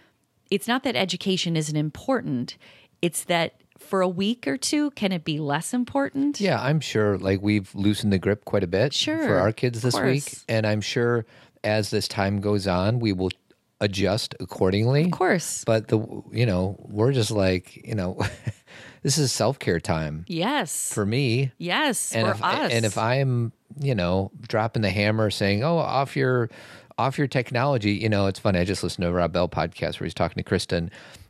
it's 0.49 0.67
not 0.67 0.83
that 0.83 0.95
education 0.95 1.55
isn't 1.55 1.75
important. 1.75 2.57
It's 3.01 3.23
that 3.25 3.55
for 3.79 4.01
a 4.01 4.07
week 4.07 4.47
or 4.47 4.57
two, 4.57 4.91
can 4.91 5.11
it 5.11 5.23
be 5.23 5.39
less 5.39 5.73
important? 5.73 6.39
Yeah, 6.39 6.61
I'm 6.61 6.79
sure 6.79 7.17
like 7.17 7.41
we've 7.41 7.73
loosened 7.75 8.11
the 8.13 8.19
grip 8.19 8.45
quite 8.45 8.63
a 8.63 8.67
bit 8.67 8.93
Sure, 8.93 9.23
for 9.25 9.37
our 9.37 9.51
kids 9.51 9.81
this 9.81 9.99
week. 9.99 10.37
And 10.49 10.65
I'm 10.65 10.81
sure 10.81 11.25
as 11.63 11.89
this 11.89 12.07
time 12.07 12.39
goes 12.41 12.67
on, 12.67 12.99
we 12.99 13.13
will 13.13 13.31
adjust 13.79 14.35
accordingly. 14.39 15.05
Of 15.05 15.11
course. 15.11 15.63
But 15.65 15.87
the 15.89 15.99
you 16.31 16.45
know, 16.45 16.77
we're 16.79 17.11
just 17.11 17.31
like, 17.31 17.75
you 17.87 17.95
know, 17.95 18.19
this 19.03 19.17
is 19.17 19.31
self-care 19.31 19.79
time 19.79 20.25
Yes. 20.27 20.91
for 20.93 21.05
me. 21.05 21.51
yes. 21.57 22.13
And 22.13 22.27
for 22.27 22.33
if 22.33 22.43
us. 22.43 22.71
and 22.71 22.85
if 22.85 22.97
I'm, 22.97 23.51
you 23.79 23.93
know, 23.95 24.31
dropping 24.47 24.81
the 24.81 24.89
hammer 24.89 25.29
saying, 25.29 25.63
"Oh, 25.63 25.77
off 25.77 26.15
your 26.15 26.49
off 26.97 27.17
your 27.19 27.27
technology," 27.27 27.91
you 27.91 28.09
know, 28.09 28.25
it's 28.27 28.39
funny. 28.39 28.57
I 28.59 28.63
just 28.65 28.81
listened 28.81 29.03
to 29.03 29.09
a 29.09 29.13
Rob 29.13 29.31
Bell 29.33 29.47
podcast 29.47 29.99
where 29.99 30.05
he's 30.05 30.13
talking 30.15 30.37
to 30.37 30.43
Kristen 30.43 30.89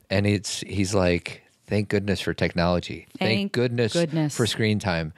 and 0.09 0.25
it's 0.25 0.61
he's 0.61 0.93
like, 0.95 1.41
"Thank 1.67 1.89
goodness 1.89 2.19
for 2.21 2.33
technology. 2.33 3.07
Thank 3.19 3.51
goodness, 3.51 3.93
goodness. 3.93 4.35
for 4.35 4.45
screen 4.47 4.79
time." 4.79 5.13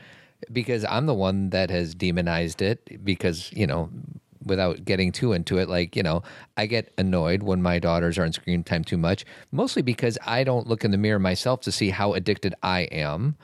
Because 0.52 0.86
I'm 0.86 1.06
the 1.06 1.14
one 1.14 1.50
that 1.50 1.70
has 1.70 1.94
demonized 1.94 2.62
it 2.62 3.04
because, 3.04 3.52
you 3.52 3.68
know, 3.68 3.90
without 4.46 4.86
getting 4.86 5.12
too 5.12 5.34
into 5.34 5.58
it, 5.58 5.68
like, 5.68 5.96
you 5.98 6.04
know, 6.04 6.24
I 6.56 6.66
get 6.66 6.94
annoyed 6.98 7.44
when 7.44 7.62
my 7.62 7.78
daughters 7.78 8.18
are 8.18 8.24
on 8.24 8.32
screen 8.32 8.64
time 8.64 8.84
too 8.86 8.98
much, 8.98 9.26
mostly 9.52 9.82
because 9.82 10.18
I 10.26 10.46
don't 10.46 10.66
look 10.66 10.86
in 10.86 10.92
the 10.92 10.98
mirror 10.98 11.20
myself 11.20 11.60
to 11.62 11.72
see 11.74 11.90
how 11.90 12.14
addicted 12.14 12.56
I 12.64 12.82
am. 12.84 13.36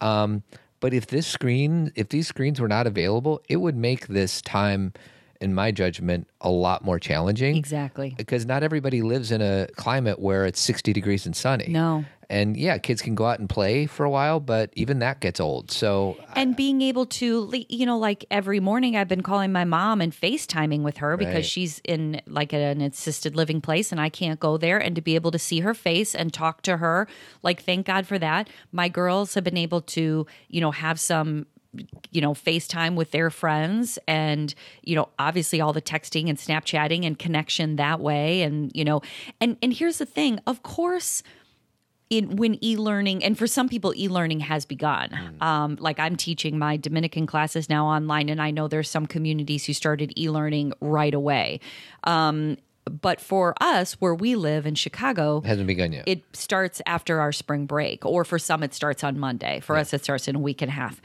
Um, 0.00 0.42
but 0.80 0.94
if 0.94 1.08
this 1.08 1.26
screen, 1.26 1.92
if 1.96 2.08
these 2.08 2.28
screens 2.28 2.60
were 2.60 2.68
not 2.68 2.86
available, 2.86 3.42
it 3.48 3.56
would 3.56 3.76
make 3.76 4.06
this 4.06 4.40
time, 4.40 4.92
in 5.40 5.54
my 5.54 5.70
judgment, 5.70 6.28
a 6.40 6.50
lot 6.50 6.84
more 6.84 6.98
challenging. 6.98 7.56
exactly. 7.56 8.14
Because 8.16 8.46
not 8.46 8.62
everybody 8.62 9.02
lives 9.02 9.30
in 9.32 9.42
a 9.42 9.68
climate 9.76 10.18
where 10.18 10.46
it's 10.46 10.60
60 10.60 10.92
degrees 10.92 11.26
and 11.26 11.36
sunny. 11.36 11.68
No. 11.68 12.04
And 12.30 12.56
yeah, 12.56 12.76
kids 12.78 13.00
can 13.00 13.14
go 13.14 13.24
out 13.24 13.38
and 13.38 13.48
play 13.48 13.86
for 13.86 14.04
a 14.04 14.10
while, 14.10 14.38
but 14.38 14.70
even 14.74 14.98
that 14.98 15.20
gets 15.20 15.40
old. 15.40 15.70
So 15.70 16.18
and 16.34 16.54
being 16.54 16.82
able 16.82 17.06
to 17.06 17.50
you 17.68 17.86
know 17.86 17.98
like 17.98 18.24
every 18.30 18.60
morning 18.60 18.96
i've 18.96 19.08
been 19.08 19.22
calling 19.22 19.50
my 19.50 19.64
mom 19.64 20.00
and 20.00 20.12
facetiming 20.12 20.82
with 20.82 20.98
her 20.98 21.16
because 21.16 21.34
Right. 21.36 21.44
she's 21.44 21.80
in 21.84 22.20
like 22.26 22.52
an 22.52 22.80
assisted 22.80 23.34
living 23.34 23.60
place 23.60 23.90
and 23.90 24.00
i 24.00 24.08
can't 24.08 24.38
go 24.38 24.56
there 24.56 24.78
and 24.78 24.94
to 24.94 25.02
be 25.02 25.14
able 25.16 25.30
to 25.32 25.38
see 25.38 25.60
her 25.60 25.74
face 25.74 26.14
and 26.14 26.32
talk 26.32 26.62
to 26.62 26.76
her 26.76 27.08
like 27.42 27.62
thank 27.62 27.86
god 27.86 28.06
for 28.06 28.18
that 28.18 28.48
my 28.70 28.88
girls 28.88 29.34
have 29.34 29.42
been 29.42 29.56
able 29.56 29.80
to 29.80 30.26
you 30.48 30.60
know 30.60 30.70
have 30.70 31.00
some 31.00 31.46
you 32.10 32.20
know 32.20 32.32
FaceTime 32.32 32.94
with 32.94 33.10
their 33.10 33.30
friends 33.30 33.98
and 34.06 34.54
you 34.82 34.94
know 34.94 35.08
obviously 35.18 35.60
all 35.60 35.72
the 35.72 35.82
texting 35.82 36.28
and 36.28 36.38
Snapchatting 36.38 37.04
and 37.04 37.18
connection 37.18 37.76
that 37.76 38.00
way 38.00 38.42
and 38.42 38.70
you 38.74 38.84
know 38.84 39.02
and 39.40 39.56
and 39.62 39.72
here's 39.72 39.98
the 39.98 40.06
thing 40.06 40.38
of 40.46 40.62
course 40.62 41.22
in 42.10 42.36
when 42.36 42.62
e-learning 42.64 43.22
and 43.22 43.36
for 43.36 43.46
some 43.46 43.68
people 43.68 43.92
e-learning 43.96 44.40
has 44.40 44.64
begun 44.64 45.10
um, 45.40 45.76
like 45.80 45.98
i'm 46.00 46.16
teaching 46.16 46.58
my 46.58 46.76
dominican 46.76 47.26
classes 47.26 47.68
now 47.68 47.86
online 47.86 48.28
and 48.28 48.40
i 48.40 48.50
know 48.50 48.66
there's 48.68 48.90
some 48.90 49.06
communities 49.06 49.66
who 49.66 49.72
started 49.72 50.12
e-learning 50.18 50.72
right 50.80 51.14
away 51.14 51.60
um, 52.04 52.56
but 53.02 53.20
for 53.20 53.54
us 53.60 53.94
where 53.94 54.14
we 54.14 54.34
live 54.34 54.66
in 54.66 54.74
chicago 54.74 55.42
hasn't 55.42 55.66
begun 55.66 55.92
yet. 55.92 56.04
it 56.06 56.22
starts 56.34 56.80
after 56.86 57.20
our 57.20 57.32
spring 57.32 57.66
break, 57.66 58.04
or 58.06 58.24
for 58.24 58.38
some, 58.38 58.62
it 58.62 58.72
starts 58.74 59.04
on 59.04 59.18
Monday. 59.18 59.60
For 59.60 59.76
us, 59.76 59.92
it 59.92 60.02
starts 60.02 60.28
in 60.28 60.36
a 60.36 60.38
week 60.38 60.62
and 60.62 60.70
a 60.70 60.72
half. 60.72 61.00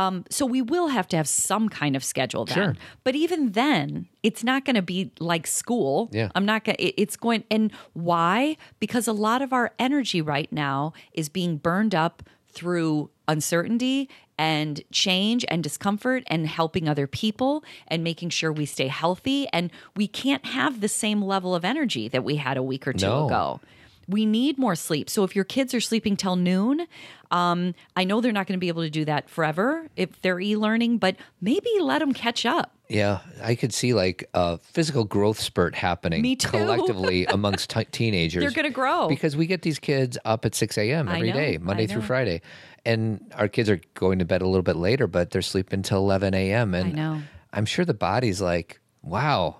Um, 0.00 0.24
so 0.30 0.46
we 0.46 0.62
will 0.62 0.88
have 0.88 1.06
to 1.08 1.16
have 1.16 1.28
some 1.28 1.68
kind 1.68 1.94
of 1.96 2.02
schedule 2.02 2.44
then. 2.44 2.54
Sure. 2.56 2.74
But 3.04 3.14
even 3.14 3.52
then, 3.52 4.08
it's 4.22 4.42
not 4.42 4.64
going 4.64 4.76
to 4.76 4.82
be 4.82 5.12
like 5.20 5.46
school. 5.46 6.08
Yeah. 6.12 6.30
I'm 6.34 6.46
not 6.46 6.64
going 6.64 6.76
to, 6.76 7.00
it's 7.00 7.16
going, 7.16 7.44
and 7.50 7.70
why? 7.92 8.56
Because 8.78 9.06
a 9.06 9.12
lot 9.12 9.42
of 9.42 9.52
our 9.52 9.72
energy 9.78 10.20
right 10.22 10.50
now 10.52 10.92
is 11.12 11.28
being 11.28 11.56
burned 11.58 11.94
up 11.94 12.22
through 12.52 13.10
uncertainty 13.28 14.08
and 14.38 14.80
change 14.90 15.44
and 15.48 15.62
discomfort 15.62 16.24
and 16.28 16.46
helping 16.46 16.88
other 16.88 17.06
people 17.06 17.62
and 17.88 18.02
making 18.02 18.30
sure 18.30 18.50
we 18.50 18.64
stay 18.66 18.88
healthy. 18.88 19.46
And 19.52 19.70
we 19.96 20.06
can't 20.08 20.44
have 20.46 20.80
the 20.80 20.88
same 20.88 21.20
level 21.22 21.54
of 21.54 21.64
energy 21.64 22.08
that 22.08 22.24
we 22.24 22.36
had 22.36 22.56
a 22.56 22.62
week 22.62 22.88
or 22.88 22.92
two 22.94 23.06
No. 23.06 23.26
ago. 23.26 23.60
We 24.08 24.26
need 24.26 24.58
more 24.58 24.74
sleep. 24.74 25.08
So 25.08 25.22
if 25.24 25.36
your 25.36 25.44
kids 25.44 25.72
are 25.74 25.80
sleeping 25.80 26.16
till 26.16 26.36
noon, 26.36 26.86
um, 27.30 27.74
I 27.94 28.04
know 28.04 28.20
they're 28.20 28.32
not 28.32 28.46
going 28.46 28.58
to 28.58 28.60
be 28.60 28.68
able 28.68 28.82
to 28.82 28.90
do 28.90 29.04
that 29.04 29.30
forever 29.30 29.86
if 29.96 30.20
they're 30.22 30.40
e-learning, 30.40 30.98
but 30.98 31.16
maybe 31.40 31.70
let 31.80 32.00
them 32.00 32.12
catch 32.12 32.44
up. 32.44 32.74
Yeah, 32.88 33.20
I 33.40 33.54
could 33.54 33.72
see 33.72 33.94
like 33.94 34.28
a 34.34 34.58
physical 34.58 35.04
growth 35.04 35.38
spurt 35.38 35.76
happening 35.76 36.22
Me 36.22 36.34
too. 36.34 36.48
collectively 36.50 37.24
amongst 37.26 37.70
t- 37.70 37.84
teenagers. 37.84 38.42
They're 38.42 38.50
gonna 38.50 38.70
grow. 38.70 39.06
because 39.08 39.36
we 39.36 39.46
get 39.46 39.62
these 39.62 39.78
kids 39.78 40.18
up 40.24 40.44
at 40.44 40.56
six 40.56 40.76
a.m. 40.76 41.08
I 41.08 41.16
every 41.16 41.28
know, 41.28 41.36
day, 41.36 41.58
Monday 41.58 41.86
through. 41.86 42.02
Friday, 42.02 42.42
and 42.84 43.32
our 43.36 43.46
kids 43.46 43.70
are 43.70 43.80
going 43.94 44.18
to 44.18 44.24
bed 44.24 44.42
a 44.42 44.46
little 44.48 44.64
bit 44.64 44.74
later, 44.74 45.06
but 45.06 45.30
they're 45.30 45.40
sleeping 45.40 45.82
till 45.82 45.98
eleven 45.98 46.34
a.m. 46.34 46.74
And 46.74 46.88
I 46.88 46.90
know. 46.90 47.22
I'm 47.52 47.64
sure 47.64 47.84
the 47.84 47.94
body's 47.94 48.40
like, 48.40 48.80
"Wow, 49.02 49.58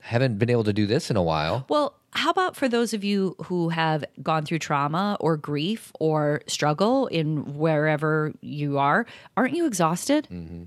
haven't 0.00 0.40
been 0.40 0.50
able 0.50 0.64
to 0.64 0.72
do 0.72 0.86
this 0.88 1.08
in 1.08 1.16
a 1.16 1.22
while." 1.22 1.66
Well, 1.68 1.94
how 2.14 2.30
about 2.30 2.56
for 2.56 2.68
those 2.68 2.92
of 2.92 3.02
you 3.04 3.34
who 3.44 3.70
have 3.70 4.04
gone 4.22 4.44
through 4.44 4.58
trauma 4.58 5.16
or 5.18 5.36
grief 5.36 5.92
or 5.98 6.42
struggle 6.46 7.06
in 7.06 7.56
wherever 7.56 8.32
you 8.40 8.78
are? 8.78 9.06
Aren't 9.36 9.54
you 9.54 9.66
exhausted? 9.66 10.28
Mm-hmm. 10.30 10.64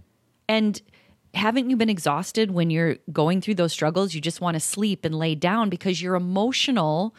And 0.50 0.82
haven't 1.36 1.70
you 1.70 1.76
been 1.76 1.90
exhausted 1.90 2.52
when 2.52 2.70
you're 2.70 2.96
going 3.12 3.42
through 3.42 3.56
those 3.56 3.74
struggles? 3.74 4.16
You 4.16 4.22
just 4.22 4.42
want 4.42 4.56
to 4.56 4.60
sleep 4.60 5.06
and 5.06 5.14
lay 5.14 5.36
down 5.36 5.70
because 5.70 6.02
your 6.02 6.16
emotional 6.16 7.14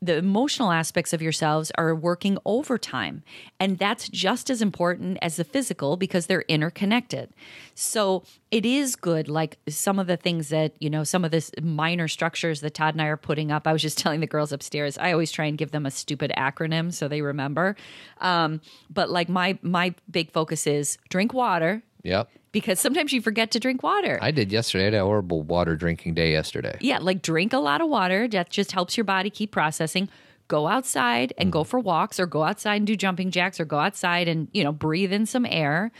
the 0.00 0.16
emotional 0.16 0.70
aspects 0.70 1.12
of 1.12 1.22
yourselves 1.22 1.72
are 1.76 1.94
working 1.94 2.38
overtime. 2.44 3.22
And 3.58 3.78
that's 3.78 4.08
just 4.08 4.50
as 4.50 4.60
important 4.60 5.18
as 5.22 5.36
the 5.36 5.44
physical 5.44 5.96
because 5.96 6.26
they're 6.26 6.44
interconnected. 6.48 7.32
So 7.74 8.24
it 8.50 8.66
is 8.66 8.96
good, 8.96 9.28
like 9.28 9.58
some 9.68 9.98
of 9.98 10.06
the 10.06 10.16
things 10.16 10.50
that, 10.50 10.74
you 10.80 10.90
know, 10.90 11.04
some 11.04 11.24
of 11.24 11.30
this 11.30 11.50
minor 11.62 12.08
structures 12.08 12.60
that 12.60 12.74
Todd 12.74 12.94
and 12.94 13.02
I 13.02 13.06
are 13.06 13.16
putting 13.16 13.50
up. 13.50 13.66
I 13.66 13.72
was 13.72 13.82
just 13.82 13.98
telling 14.04 14.20
the 14.20 14.26
girls 14.26 14.52
upstairs, 14.52 14.98
I 14.98 15.12
always 15.12 15.32
try 15.32 15.46
and 15.46 15.58
give 15.58 15.70
them 15.70 15.86
a 15.86 15.90
stupid 15.90 16.32
acronym 16.36 16.92
so 16.92 17.08
they 17.08 17.22
remember. 17.22 17.76
Um, 18.20 18.60
but 18.90 19.10
like 19.10 19.28
my 19.28 19.58
my 19.62 19.94
big 20.10 20.30
focus 20.30 20.66
is 20.66 20.98
drink 21.08 21.32
water 21.32 21.82
Yep, 22.04 22.28
because 22.54 22.78
sometimes 22.78 23.12
you 23.12 23.20
forget 23.20 23.50
to 23.50 23.60
drink 23.60 23.82
water. 23.82 24.18
I 24.22 24.30
did 24.30 24.52
yesterday. 24.52 24.84
I 24.84 24.86
had 24.86 24.94
a 24.94 25.04
horrible 25.04 25.42
water 25.42 25.76
drinking 25.76 26.14
day 26.14 26.30
yesterday. 26.30 26.78
Yeah, 26.80 26.98
like 26.98 27.20
drink 27.20 27.52
a 27.52 27.58
lot 27.58 27.82
of 27.82 27.88
water. 27.90 28.28
That 28.28 28.48
just 28.48 28.72
helps 28.72 28.96
your 28.96 29.04
body 29.04 29.28
keep 29.28 29.50
processing. 29.50 30.08
Go 30.46 30.68
outside 30.68 31.34
and 31.36 31.50
go 31.50 31.64
for 31.64 31.80
walks 31.80 32.20
or 32.20 32.26
go 32.26 32.44
outside 32.44 32.76
and 32.76 32.86
do 32.86 32.94
jumping 32.94 33.32
jacks 33.32 33.58
or 33.58 33.64
go 33.64 33.78
outside 33.78 34.28
and, 34.28 34.48
you 34.52 34.62
know, 34.62 34.72
breathe 34.72 35.12
in 35.12 35.26
some 35.26 35.44
air. 35.44 35.90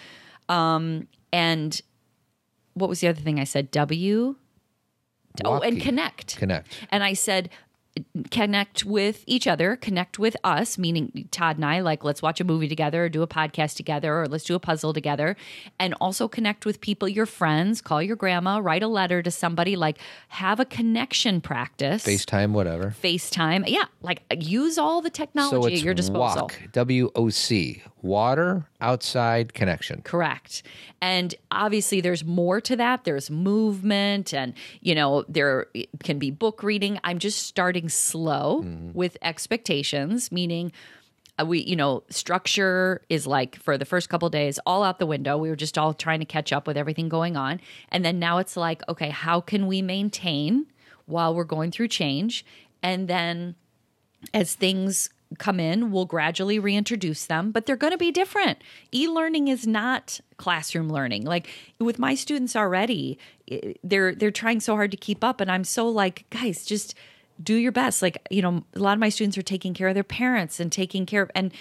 Um, 0.49 1.09
and 1.33 1.83
what 2.75 2.88
was 2.88 3.01
the 3.01 3.09
other 3.09 3.21
thing 3.21 3.40
I 3.40 3.45
said? 3.45 3.73
W. 3.73 4.37
Oh, 5.45 5.59
and 5.59 5.81
connect. 5.81 6.37
Connect. 6.37 6.69
And 6.90 7.03
I 7.03 7.14
said, 7.14 7.51
connect 8.30 8.85
with 8.85 9.22
each 9.26 9.46
other, 9.46 9.76
connect 9.76 10.18
with 10.18 10.37
us, 10.42 10.76
meaning 10.76 11.28
Todd 11.30 11.57
and 11.57 11.64
I, 11.64 11.80
like, 11.80 12.02
let's 12.02 12.22
watch 12.22 12.40
a 12.40 12.44
movie 12.44 12.68
together 12.68 13.04
or 13.04 13.09
do 13.09 13.22
a 13.22 13.26
podcast 13.26 13.76
together 13.76 14.20
or 14.20 14.26
let's 14.26 14.44
do 14.44 14.54
a 14.54 14.61
puzzle 14.61 14.92
together. 14.92 15.37
And 15.78 15.94
also 16.00 16.26
connect 16.26 16.66
with 16.66 16.80
people, 16.80 17.09
your 17.09 17.26
friends, 17.26 17.80
call 17.80 18.02
your 18.02 18.16
grandma, 18.16 18.59
write 18.59 18.83
a 18.83 18.88
letter 18.88 19.22
to 19.22 19.30
somebody, 19.30 19.76
like, 19.76 19.98
have 20.28 20.59
a 20.59 20.64
connection 20.64 21.40
practice. 21.40 22.04
FaceTime, 22.04 22.50
whatever. 22.50 22.94
FaceTime. 23.02 23.64
Yeah. 23.68 23.85
Like, 24.02 24.22
use 24.40 24.76
all 24.76 25.00
the 25.00 25.11
technology 25.11 25.57
So 25.57 25.66
at 25.66 25.85
your 25.85 25.94
disposal. 25.94 26.42
walk. 26.42 26.61
W 26.72 27.11
O 27.14 27.28
C. 27.28 27.83
Water 28.05 28.67
outside 28.83 29.55
connection. 29.55 30.03
Correct. 30.03 30.62
And 31.01 31.35
obviously 31.51 32.03
there's 32.03 32.23
more 32.23 32.61
to 32.61 32.77
that. 32.77 33.05
There's 33.05 33.31
movement 33.31 34.35
and, 34.35 34.53
you 34.83 34.95
know, 34.95 35.25
there 35.27 35.67
can 36.03 36.19
be 36.19 36.31
book 36.31 36.62
reading. 36.62 37.01
I'm 37.03 37.19
just 37.19 37.47
starting 37.47 37.88
slow 37.88 38.62
with 38.93 39.17
expectations, 39.23 40.31
meaning 40.31 40.71
uh, 41.40 41.45
we 41.45 41.61
you 41.62 41.75
know 41.75 42.05
structure 42.11 43.01
is 43.09 43.27
like 43.27 43.57
for 43.57 43.77
the 43.77 43.85
first 43.85 44.09
couple 44.09 44.29
days 44.29 44.61
all 44.67 44.85
out 44.85 45.01
the 45.01 45.07
window 45.07 45.37
we 45.37 45.49
were 45.49 45.57
just 45.57 45.77
all 45.77 45.93
trying 45.93 46.21
to 46.21 46.25
catch 46.25 46.53
up 46.53 46.64
with 46.64 46.77
everything 46.77 47.09
going 47.09 47.37
on 47.37 47.61
and 47.88 48.05
then 48.05 48.21
now 48.21 48.38
it's 48.38 48.57
like 48.57 48.88
okay 48.88 49.11
how 49.11 49.40
can 49.40 49.67
we 49.67 49.83
maintain 49.83 50.64
while 51.07 51.35
we're 51.35 51.43
going 51.43 51.73
through 51.73 51.88
change 51.88 52.45
and 52.85 53.09
then 53.09 53.57
as 54.33 54.55
things 54.55 55.11
come 55.35 55.61
in 55.61 55.90
we'll 55.90 56.05
gradually 56.05 56.59
reintroduce 56.59 57.27
them 57.27 57.51
but 57.51 57.66
they're 57.66 57.77
going 57.77 57.92
to 57.92 57.99
be 57.99 58.12
different. 58.12 58.59
E-learning 58.92 59.49
is 59.49 59.66
not 59.66 60.20
classroom 60.37 60.88
learning. 60.88 61.25
Like 61.25 61.49
with 61.79 61.99
my 61.99 62.14
students 62.14 62.57
already 62.57 63.18
eh, 63.51 63.75
they're 63.83 64.14
they're 64.14 64.31
trying 64.31 64.61
so 64.61 64.75
hard 64.75 64.90
to 64.90 64.97
keep 64.97 65.23
up 65.23 65.40
and 65.40 65.51
i'm 65.51 65.64
so 65.64 65.88
like 65.88 66.25
guys 66.31 66.64
just 66.64 66.94
do 67.42 67.55
your 67.55 67.73
best. 67.73 68.03
Like 68.03 68.18
you 68.31 68.42
know 68.42 68.64
a 68.75 68.79
lot 68.79 68.92
of 68.92 69.01
my 69.01 69.09
students 69.09 69.37
are 69.37 69.42
taking 69.42 69.75
care 69.75 69.88
of 69.88 69.94
their 69.94 70.05
parents 70.05 70.61
and 70.61 70.70
taking 70.70 71.07
care 71.07 71.23
of 71.23 71.31
and 71.35 71.53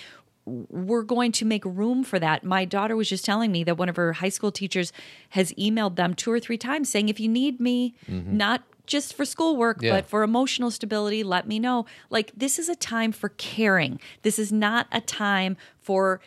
we're 0.45 1.03
going 1.03 1.31
to 1.31 1.45
make 1.45 1.63
room 1.63 2.03
for 2.03 2.19
that. 2.19 2.43
My 2.43 2.65
daughter 2.65 2.95
was 2.95 3.09
just 3.09 3.23
telling 3.23 3.51
me 3.51 3.63
that 3.63 3.77
one 3.77 3.89
of 3.89 3.95
her 3.95 4.13
high 4.13 4.29
school 4.29 4.51
teachers 4.51 4.91
has 5.29 5.53
emailed 5.53 5.95
them 5.95 6.13
two 6.13 6.31
or 6.31 6.39
three 6.39 6.57
times 6.57 6.89
saying, 6.89 7.09
if 7.09 7.19
you 7.19 7.29
need 7.29 7.59
me, 7.59 7.95
mm-hmm. 8.09 8.35
not 8.35 8.63
just 8.85 9.13
for 9.13 9.25
schoolwork, 9.25 9.81
Yeah. 9.81 9.91
but 9.91 10.05
for 10.05 10.23
emotional 10.23 10.71
stability, 10.71 11.23
let 11.23 11.47
me 11.47 11.59
know. 11.59 11.85
Like, 12.09 12.31
this 12.35 12.59
is 12.59 12.69
a 12.69 12.75
time 12.75 13.11
for 13.11 13.29
caring. 13.29 13.99
This 14.23 14.37
is 14.37 14.51
not 14.51 14.87
a 14.91 15.01
time 15.01 15.57
for, 15.79 16.19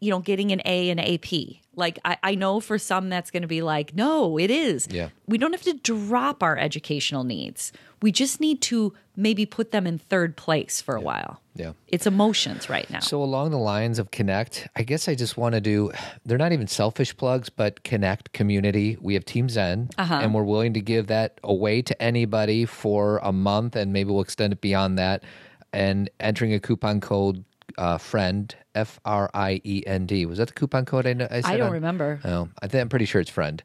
you 0.00 0.10
know, 0.10 0.20
getting 0.20 0.52
an 0.52 0.62
A 0.64 0.90
in 0.90 0.98
AP. 0.98 1.60
Like, 1.74 1.98
I, 2.04 2.16
I 2.22 2.34
know 2.34 2.60
for 2.60 2.78
some 2.78 3.10
that's 3.10 3.30
going 3.30 3.42
to 3.42 3.48
be 3.48 3.60
like, 3.60 3.94
no, 3.94 4.38
it 4.38 4.50
is. 4.50 4.88
Yeah. 4.90 5.10
We 5.26 5.36
don't 5.36 5.52
have 5.52 5.62
to 5.62 5.74
drop 5.74 6.42
our 6.42 6.56
educational 6.56 7.22
needs. 7.22 7.70
We 8.00 8.12
just 8.12 8.40
need 8.40 8.62
to 8.62 8.94
maybe 9.14 9.44
put 9.44 9.72
them 9.72 9.86
in 9.86 9.98
third 9.98 10.36
place 10.36 10.80
for 10.80 10.96
a 10.96 11.00
while. 11.00 11.40
Yeah. 11.54 11.72
It's 11.88 12.06
emotions 12.06 12.68
right 12.68 12.88
now. 12.90 13.00
So 13.00 13.22
along 13.22 13.50
the 13.50 13.58
lines 13.58 13.98
of 13.98 14.10
connect, 14.10 14.68
I 14.76 14.82
guess 14.82 15.08
I 15.08 15.14
just 15.14 15.36
want 15.36 15.54
to 15.54 15.60
do. 15.60 15.92
They're 16.24 16.38
not 16.38 16.52
even 16.52 16.66
selfish 16.66 17.16
plugs, 17.16 17.48
but 17.48 17.82
connect 17.82 18.32
community. 18.32 18.96
We 19.00 19.14
have 19.14 19.24
Team 19.24 19.48
Zen, 19.48 19.90
uh-huh. 19.98 20.20
and 20.22 20.34
we're 20.34 20.44
willing 20.44 20.74
to 20.74 20.80
give 20.80 21.06
that 21.08 21.40
away 21.42 21.82
to 21.82 22.02
anybody 22.02 22.66
for 22.66 23.18
a 23.22 23.32
month, 23.32 23.76
and 23.76 23.92
maybe 23.92 24.10
we'll 24.10 24.22
extend 24.22 24.52
it 24.52 24.60
beyond 24.60 24.98
that. 24.98 25.24
And 25.72 26.08
entering 26.20 26.54
a 26.54 26.60
coupon 26.60 27.00
code 27.00 27.44
uh, 27.78 27.98
friend 27.98 28.54
F 28.74 29.00
R 29.04 29.30
I 29.34 29.60
E 29.64 29.82
N 29.86 30.06
D 30.06 30.26
was 30.26 30.38
that 30.38 30.48
the 30.48 30.54
coupon 30.54 30.84
code 30.84 31.06
I, 31.06 31.14
kn- 31.14 31.28
I 31.30 31.40
said 31.40 31.52
I 31.52 31.56
don't 31.56 31.68
on- 31.68 31.72
remember. 31.72 32.20
Oh, 32.24 32.48
I 32.62 32.68
think 32.68 32.82
I'm 32.82 32.88
pretty 32.88 33.04
sure 33.04 33.20
it's 33.20 33.30
friend. 33.30 33.62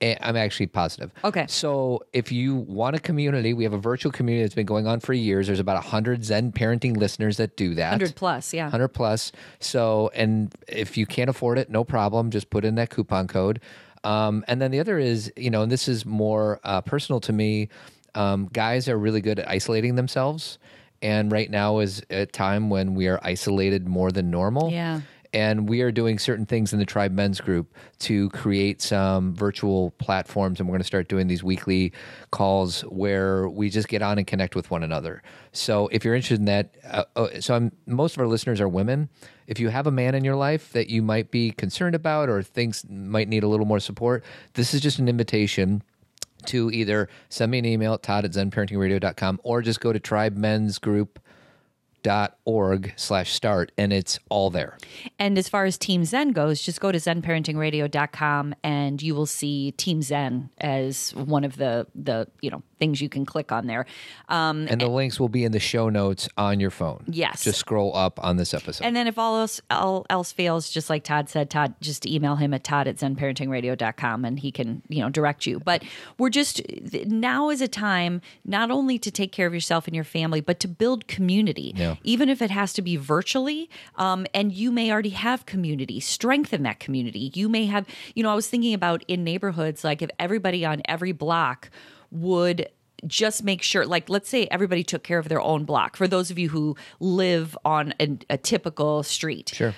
Eh, 0.00 0.16
I'm 0.20 0.36
actually 0.36 0.66
positive. 0.66 1.12
Okay. 1.24 1.46
So 1.48 2.04
if 2.12 2.32
you 2.32 2.56
want 2.56 2.96
a 2.96 2.98
community, 3.00 3.54
we 3.54 3.64
have 3.64 3.72
a 3.72 3.78
virtual 3.78 4.10
community 4.12 4.42
that's 4.44 4.54
been 4.54 4.66
going 4.66 4.86
on 4.86 5.00
for 5.00 5.12
years. 5.12 5.46
There's 5.46 5.60
about 5.60 5.82
hundred 5.84 6.24
Zen 6.24 6.52
parenting 6.52 6.96
listeners 6.96 7.36
that 7.36 7.56
do 7.56 7.74
that. 7.76 7.90
100 7.92 8.14
plus, 8.16 8.52
yeah. 8.52 8.64
100 8.64 8.88
plus. 8.88 9.32
So, 9.60 10.10
and 10.14 10.52
if 10.68 10.96
you 10.96 11.06
can't 11.06 11.30
afford 11.30 11.58
it, 11.58 11.70
no 11.70 11.84
problem. 11.84 12.30
Just 12.30 12.50
put 12.50 12.64
in 12.64 12.74
that 12.76 12.90
coupon 12.90 13.28
code. 13.28 13.60
Um, 14.04 14.44
and 14.48 14.60
then 14.60 14.72
the 14.72 14.80
other 14.80 14.98
is, 14.98 15.32
you 15.36 15.50
know, 15.50 15.62
and 15.62 15.70
this 15.70 15.86
is 15.86 16.04
more 16.04 16.58
uh, 16.64 16.80
personal 16.80 17.20
to 17.20 17.32
me. 17.32 17.68
Um, 18.14 18.48
guys 18.52 18.88
are 18.88 18.98
really 18.98 19.20
good 19.20 19.38
at 19.38 19.48
isolating 19.48 19.94
themselves. 19.94 20.58
And 21.02 21.32
right 21.32 21.50
now 21.50 21.80
is 21.80 22.02
a 22.10 22.26
time 22.26 22.70
when 22.70 22.94
we 22.94 23.08
are 23.08 23.18
isolated 23.22 23.88
more 23.88 24.12
than 24.12 24.30
normal. 24.30 24.70
Yeah. 24.70 25.00
And 25.34 25.66
we 25.66 25.80
are 25.80 25.90
doing 25.90 26.18
certain 26.18 26.44
things 26.44 26.74
in 26.74 26.78
the 26.78 26.84
Tribe 26.84 27.10
Men's 27.10 27.40
Group 27.40 27.74
to 28.00 28.28
create 28.30 28.82
some 28.82 29.34
virtual 29.34 29.92
platforms. 29.92 30.60
And 30.60 30.68
we're 30.68 30.74
going 30.74 30.82
to 30.82 30.86
start 30.86 31.08
doing 31.08 31.26
these 31.26 31.42
weekly 31.42 31.94
calls 32.30 32.82
where 32.82 33.48
we 33.48 33.70
just 33.70 33.88
get 33.88 34.02
on 34.02 34.18
and 34.18 34.26
connect 34.26 34.54
with 34.54 34.70
one 34.70 34.82
another. 34.82 35.22
So 35.52 35.88
if 35.88 36.04
you're 36.04 36.14
interested 36.14 36.40
in 36.40 36.44
that, 36.44 36.74
uh, 36.86 37.04
uh, 37.16 37.40
so 37.40 37.54
I'm, 37.54 37.72
most 37.86 38.14
of 38.14 38.20
our 38.20 38.26
listeners 38.26 38.60
are 38.60 38.68
women. 38.68 39.08
If 39.46 39.58
you 39.58 39.70
have 39.70 39.86
a 39.86 39.90
man 39.90 40.14
in 40.14 40.22
your 40.22 40.36
life 40.36 40.70
that 40.72 40.88
you 40.88 41.00
might 41.00 41.30
be 41.30 41.50
concerned 41.50 41.94
about 41.94 42.28
or 42.28 42.42
thinks 42.42 42.84
might 42.88 43.26
need 43.26 43.42
a 43.42 43.48
little 43.48 43.66
more 43.66 43.80
support, 43.80 44.24
this 44.52 44.74
is 44.74 44.82
just 44.82 44.98
an 44.98 45.08
invitation 45.08 45.82
to 46.46 46.70
either 46.70 47.08
send 47.28 47.50
me 47.50 47.58
an 47.58 47.66
email 47.66 47.94
at 47.94 48.02
todd 48.02 48.24
at 48.24 48.32
zenparentingradio.com 48.32 49.40
or 49.42 49.62
just 49.62 49.80
go 49.80 49.92
to 49.92 50.00
tribemensgroup.org 52.02 52.92
slash 52.96 53.32
start 53.32 53.72
and 53.78 53.92
it's 53.92 54.18
all 54.28 54.50
there. 54.50 54.78
And 55.18 55.38
as 55.38 55.48
far 55.48 55.64
as 55.64 55.78
Team 55.78 56.04
Zen 56.04 56.32
goes, 56.32 56.62
just 56.62 56.80
go 56.80 56.92
to 56.92 56.98
zenparentingradio.com 56.98 58.54
and 58.62 59.02
you 59.02 59.14
will 59.14 59.26
see 59.26 59.72
Team 59.72 60.02
Zen 60.02 60.50
as 60.58 61.14
one 61.14 61.44
of 61.44 61.56
the 61.56 61.86
the 61.94 62.28
you 62.40 62.50
know 62.50 62.62
things 62.78 63.00
you 63.00 63.08
can 63.08 63.24
click 63.24 63.52
on 63.52 63.66
there. 63.66 63.86
Um, 64.28 64.66
And 64.68 64.80
the 64.80 64.88
links 64.88 65.20
will 65.20 65.28
be 65.28 65.44
in 65.44 65.52
the 65.52 65.60
show 65.60 65.88
notes 65.88 66.28
on 66.36 66.58
your 66.58 66.70
phone. 66.70 67.04
Yes. 67.06 67.44
Just 67.44 67.60
scroll 67.60 67.94
up 67.96 68.22
on 68.22 68.36
this 68.36 68.52
episode. 68.54 68.84
and 68.84 68.96
then 68.96 69.06
if 69.06 69.18
all 69.18 69.38
else 69.40 69.60
all 69.70 70.06
else 70.10 70.32
fails, 70.32 70.68
just 70.70 70.90
like 70.90 71.04
Todd 71.04 71.28
said, 71.28 71.50
Todd 71.50 71.74
just 71.80 72.06
email 72.06 72.36
him 72.36 72.52
at 72.54 72.64
Todd 72.64 72.88
at 72.88 72.96
zenparentingradio.com 72.96 74.24
and 74.24 74.38
he 74.40 74.50
can, 74.50 74.82
you 74.88 75.00
know, 75.00 75.08
direct 75.08 75.46
you. 75.46 75.60
But 75.60 75.82
we're 76.18 76.30
just 76.30 76.60
now 77.06 77.50
is 77.50 77.60
a 77.60 77.68
time 77.68 78.20
not 78.44 78.70
only 78.70 78.98
to 78.98 79.10
take 79.10 79.32
care 79.32 79.46
of 79.46 79.54
yourself 79.54 79.86
and 79.86 79.94
your 79.94 80.04
family, 80.04 80.40
but 80.40 80.58
to 80.60 80.68
build 80.68 81.06
community. 81.06 81.72
Yeah. 81.76 81.91
Even 82.04 82.28
if 82.28 82.42
it 82.42 82.50
has 82.50 82.72
to 82.74 82.82
be 82.82 82.96
virtually. 82.96 83.70
Um, 83.96 84.26
and 84.34 84.52
you 84.52 84.70
may 84.70 84.92
already 84.92 85.10
have 85.10 85.46
community, 85.46 86.00
strengthen 86.00 86.62
that 86.64 86.80
community. 86.80 87.30
You 87.34 87.48
may 87.48 87.66
have, 87.66 87.86
you 88.14 88.22
know, 88.22 88.30
I 88.30 88.34
was 88.34 88.48
thinking 88.48 88.74
about 88.74 89.04
in 89.08 89.24
neighborhoods, 89.24 89.84
like 89.84 90.02
if 90.02 90.10
everybody 90.18 90.64
on 90.64 90.82
every 90.86 91.12
block 91.12 91.70
would 92.10 92.68
just 93.06 93.42
make 93.42 93.62
sure 93.62 93.84
like 93.84 94.08
let's 94.08 94.28
say 94.28 94.46
everybody 94.50 94.84
took 94.84 95.02
care 95.02 95.18
of 95.18 95.28
their 95.28 95.40
own 95.40 95.64
block 95.64 95.96
for 95.96 96.06
those 96.06 96.30
of 96.30 96.38
you 96.38 96.48
who 96.48 96.76
live 97.00 97.58
on 97.64 97.92
a, 97.98 98.16
a 98.30 98.38
typical 98.38 99.02
street 99.02 99.50
sure. 99.52 99.74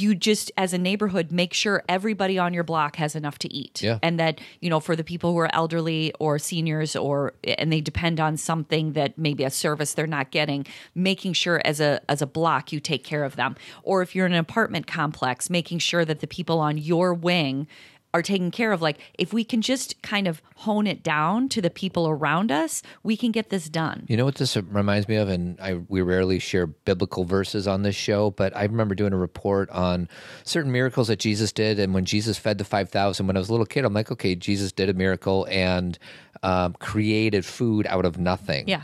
You 0.00 0.14
just 0.14 0.50
as 0.56 0.72
a 0.72 0.78
neighborhood 0.78 1.30
make 1.32 1.52
sure 1.54 1.82
everybody 1.88 2.38
on 2.38 2.52
your 2.54 2.64
block 2.64 2.96
has 2.96 3.14
enough 3.14 3.38
to 3.38 3.52
eat 3.52 3.82
Yeah. 3.82 3.98
and 4.02 4.18
that 4.20 4.40
you 4.60 4.70
know 4.70 4.80
for 4.80 4.96
the 4.96 5.04
people 5.04 5.32
who 5.32 5.38
are 5.38 5.54
elderly 5.54 6.12
or 6.20 6.38
seniors 6.38 6.96
or 6.96 7.34
and 7.58 7.72
they 7.72 7.80
depend 7.80 8.20
on 8.20 8.36
something 8.36 8.92
that 8.92 9.16
maybe 9.18 9.44
a 9.44 9.50
service 9.50 9.94
they're 9.94 10.06
not 10.06 10.30
getting 10.30 10.66
making 10.94 11.32
sure 11.32 11.60
as 11.64 11.80
a 11.80 12.00
as 12.08 12.22
a 12.22 12.26
block 12.26 12.72
you 12.72 12.80
take 12.80 13.04
care 13.04 13.24
of 13.24 13.36
them 13.36 13.56
or 13.82 14.02
if 14.02 14.14
you're 14.14 14.26
in 14.26 14.32
an 14.32 14.38
apartment 14.38 14.86
complex 14.86 15.48
making 15.50 15.78
sure 15.78 16.04
that 16.04 16.20
the 16.20 16.26
people 16.26 16.58
on 16.60 16.78
your 16.78 17.12
wing 17.14 17.66
are 18.14 18.22
taken 18.22 18.50
care 18.50 18.72
of 18.72 18.80
like 18.80 18.98
if 19.18 19.32
we 19.32 19.44
can 19.44 19.60
just 19.60 20.00
kind 20.00 20.26
of 20.26 20.40
hone 20.56 20.86
it 20.86 21.02
down 21.02 21.48
to 21.48 21.60
the 21.60 21.68
people 21.68 22.08
around 22.08 22.50
us 22.50 22.80
we 23.02 23.16
can 23.16 23.32
get 23.32 23.50
this 23.50 23.68
done 23.68 24.04
You 24.08 24.16
know 24.16 24.24
what 24.24 24.36
this 24.36 24.56
reminds 24.56 25.08
me 25.08 25.16
of, 25.16 25.28
and 25.28 25.60
I 25.60 25.74
we 25.88 26.00
rarely 26.00 26.38
share 26.38 26.66
biblical 26.66 27.24
verses 27.24 27.66
on 27.66 27.82
this 27.82 27.96
show, 27.96 28.30
but 28.30 28.56
I 28.56 28.62
remember 28.62 28.94
doing 28.94 29.12
a 29.12 29.16
report 29.16 29.68
on 29.70 30.08
certain 30.44 30.70
miracles 30.70 31.08
that 31.08 31.18
Jesus 31.18 31.52
did, 31.52 31.78
and 31.78 31.92
when 31.92 32.04
Jesus 32.04 32.38
fed 32.38 32.58
the 32.58 32.64
five 32.64 32.88
thousand, 32.90 33.26
when 33.26 33.36
I 33.36 33.40
was 33.40 33.48
a 33.48 33.52
little 33.52 33.66
kid, 33.66 33.84
I'm 33.84 33.92
like, 33.92 34.12
okay, 34.12 34.34
Jesus 34.36 34.70
did 34.70 34.88
a 34.88 34.94
miracle 34.94 35.46
and 35.50 35.98
um, 36.44 36.74
created 36.78 37.44
food 37.44 37.86
out 37.88 38.04
of 38.04 38.18
nothing. 38.18 38.68
Yeah. 38.68 38.82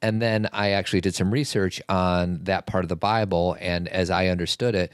And 0.00 0.22
then 0.22 0.48
I 0.52 0.70
actually 0.70 1.02
did 1.02 1.14
some 1.14 1.30
research 1.30 1.82
on 1.88 2.44
that 2.44 2.66
part 2.66 2.84
of 2.84 2.88
the 2.88 2.96
Bible, 2.96 3.56
and 3.60 3.86
as 3.88 4.08
I 4.08 4.28
understood 4.28 4.74
it, 4.74 4.90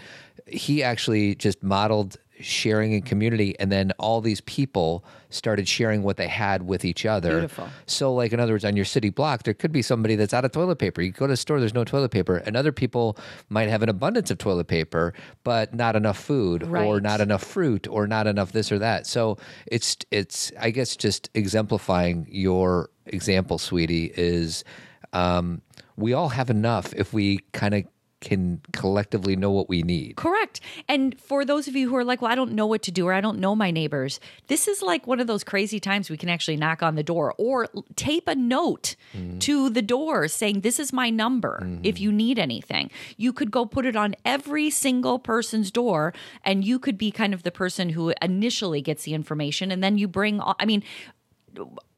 he 0.46 0.82
actually 0.82 1.36
just 1.36 1.62
modeled 1.62 2.16
sharing 2.40 2.92
in 2.92 3.02
community, 3.02 3.58
and 3.58 3.70
then 3.70 3.92
all 3.98 4.20
these 4.20 4.40
people 4.42 5.04
started 5.30 5.66
sharing 5.68 6.02
what 6.02 6.16
they 6.16 6.28
had 6.28 6.62
with 6.62 6.84
each 6.84 7.04
other. 7.04 7.30
Beautiful. 7.30 7.68
So, 7.86 8.12
like 8.14 8.32
in 8.32 8.40
other 8.40 8.52
words, 8.52 8.64
on 8.64 8.76
your 8.76 8.84
city 8.84 9.10
block, 9.10 9.42
there 9.42 9.54
could 9.54 9.72
be 9.72 9.82
somebody 9.82 10.16
that's 10.16 10.34
out 10.34 10.44
of 10.44 10.52
toilet 10.52 10.76
paper. 10.76 11.02
You 11.02 11.12
go 11.12 11.26
to 11.26 11.32
the 11.32 11.36
store, 11.36 11.60
there's 11.60 11.74
no 11.74 11.84
toilet 11.84 12.10
paper, 12.10 12.36
and 12.36 12.56
other 12.56 12.72
people 12.72 13.16
might 13.48 13.68
have 13.68 13.82
an 13.82 13.88
abundance 13.88 14.30
of 14.30 14.38
toilet 14.38 14.68
paper, 14.68 15.14
but 15.44 15.74
not 15.74 15.96
enough 15.96 16.18
food, 16.18 16.62
or 16.86 17.00
not 17.00 17.20
enough 17.20 17.42
fruit, 17.42 17.88
or 17.88 18.06
not 18.06 18.26
enough 18.26 18.52
this 18.52 18.70
or 18.70 18.78
that. 18.78 19.06
So 19.06 19.38
it's 19.66 19.96
it's 20.10 20.52
I 20.60 20.70
guess 20.70 20.96
just 20.96 21.30
exemplifying 21.34 22.26
your 22.30 22.90
example, 23.06 23.58
sweetie, 23.58 24.12
is 24.16 24.64
um, 25.12 25.62
we 25.96 26.12
all 26.12 26.28
have 26.28 26.50
enough 26.50 26.92
if 26.94 27.12
we 27.12 27.38
kind 27.52 27.74
of 27.74 27.84
can 28.20 28.60
collectively 28.72 29.36
know 29.36 29.50
what 29.50 29.68
we 29.68 29.82
need. 29.82 30.16
Correct. 30.16 30.60
And 30.88 31.20
for 31.20 31.44
those 31.44 31.68
of 31.68 31.76
you 31.76 31.88
who 31.88 31.96
are 31.96 32.04
like, 32.04 32.22
well, 32.22 32.32
I 32.32 32.34
don't 32.34 32.52
know 32.52 32.66
what 32.66 32.82
to 32.84 32.90
do 32.90 33.06
or 33.06 33.12
I 33.12 33.20
don't 33.20 33.38
know 33.38 33.54
my 33.54 33.70
neighbors, 33.70 34.20
this 34.46 34.68
is 34.68 34.80
like 34.80 35.06
one 35.06 35.20
of 35.20 35.26
those 35.26 35.44
crazy 35.44 35.78
times 35.78 36.08
we 36.08 36.16
can 36.16 36.28
actually 36.28 36.56
knock 36.56 36.82
on 36.82 36.94
the 36.94 37.02
door 37.02 37.34
or 37.36 37.68
tape 37.94 38.26
a 38.26 38.34
note 38.34 38.96
mm-hmm. 39.14 39.38
to 39.40 39.68
the 39.68 39.82
door 39.82 40.28
saying, 40.28 40.60
This 40.60 40.80
is 40.80 40.92
my 40.92 41.10
number 41.10 41.58
if 41.82 41.96
mm-hmm. 41.96 42.02
you 42.02 42.12
need 42.12 42.38
anything. 42.38 42.90
You 43.16 43.32
could 43.32 43.50
go 43.50 43.66
put 43.66 43.84
it 43.84 43.96
on 43.96 44.14
every 44.24 44.70
single 44.70 45.18
person's 45.18 45.70
door 45.70 46.14
and 46.42 46.64
you 46.64 46.78
could 46.78 46.96
be 46.96 47.10
kind 47.10 47.34
of 47.34 47.42
the 47.42 47.50
person 47.50 47.90
who 47.90 48.14
initially 48.22 48.80
gets 48.80 49.04
the 49.04 49.14
information 49.14 49.70
and 49.70 49.84
then 49.84 49.98
you 49.98 50.08
bring, 50.08 50.40
I 50.58 50.64
mean, 50.64 50.82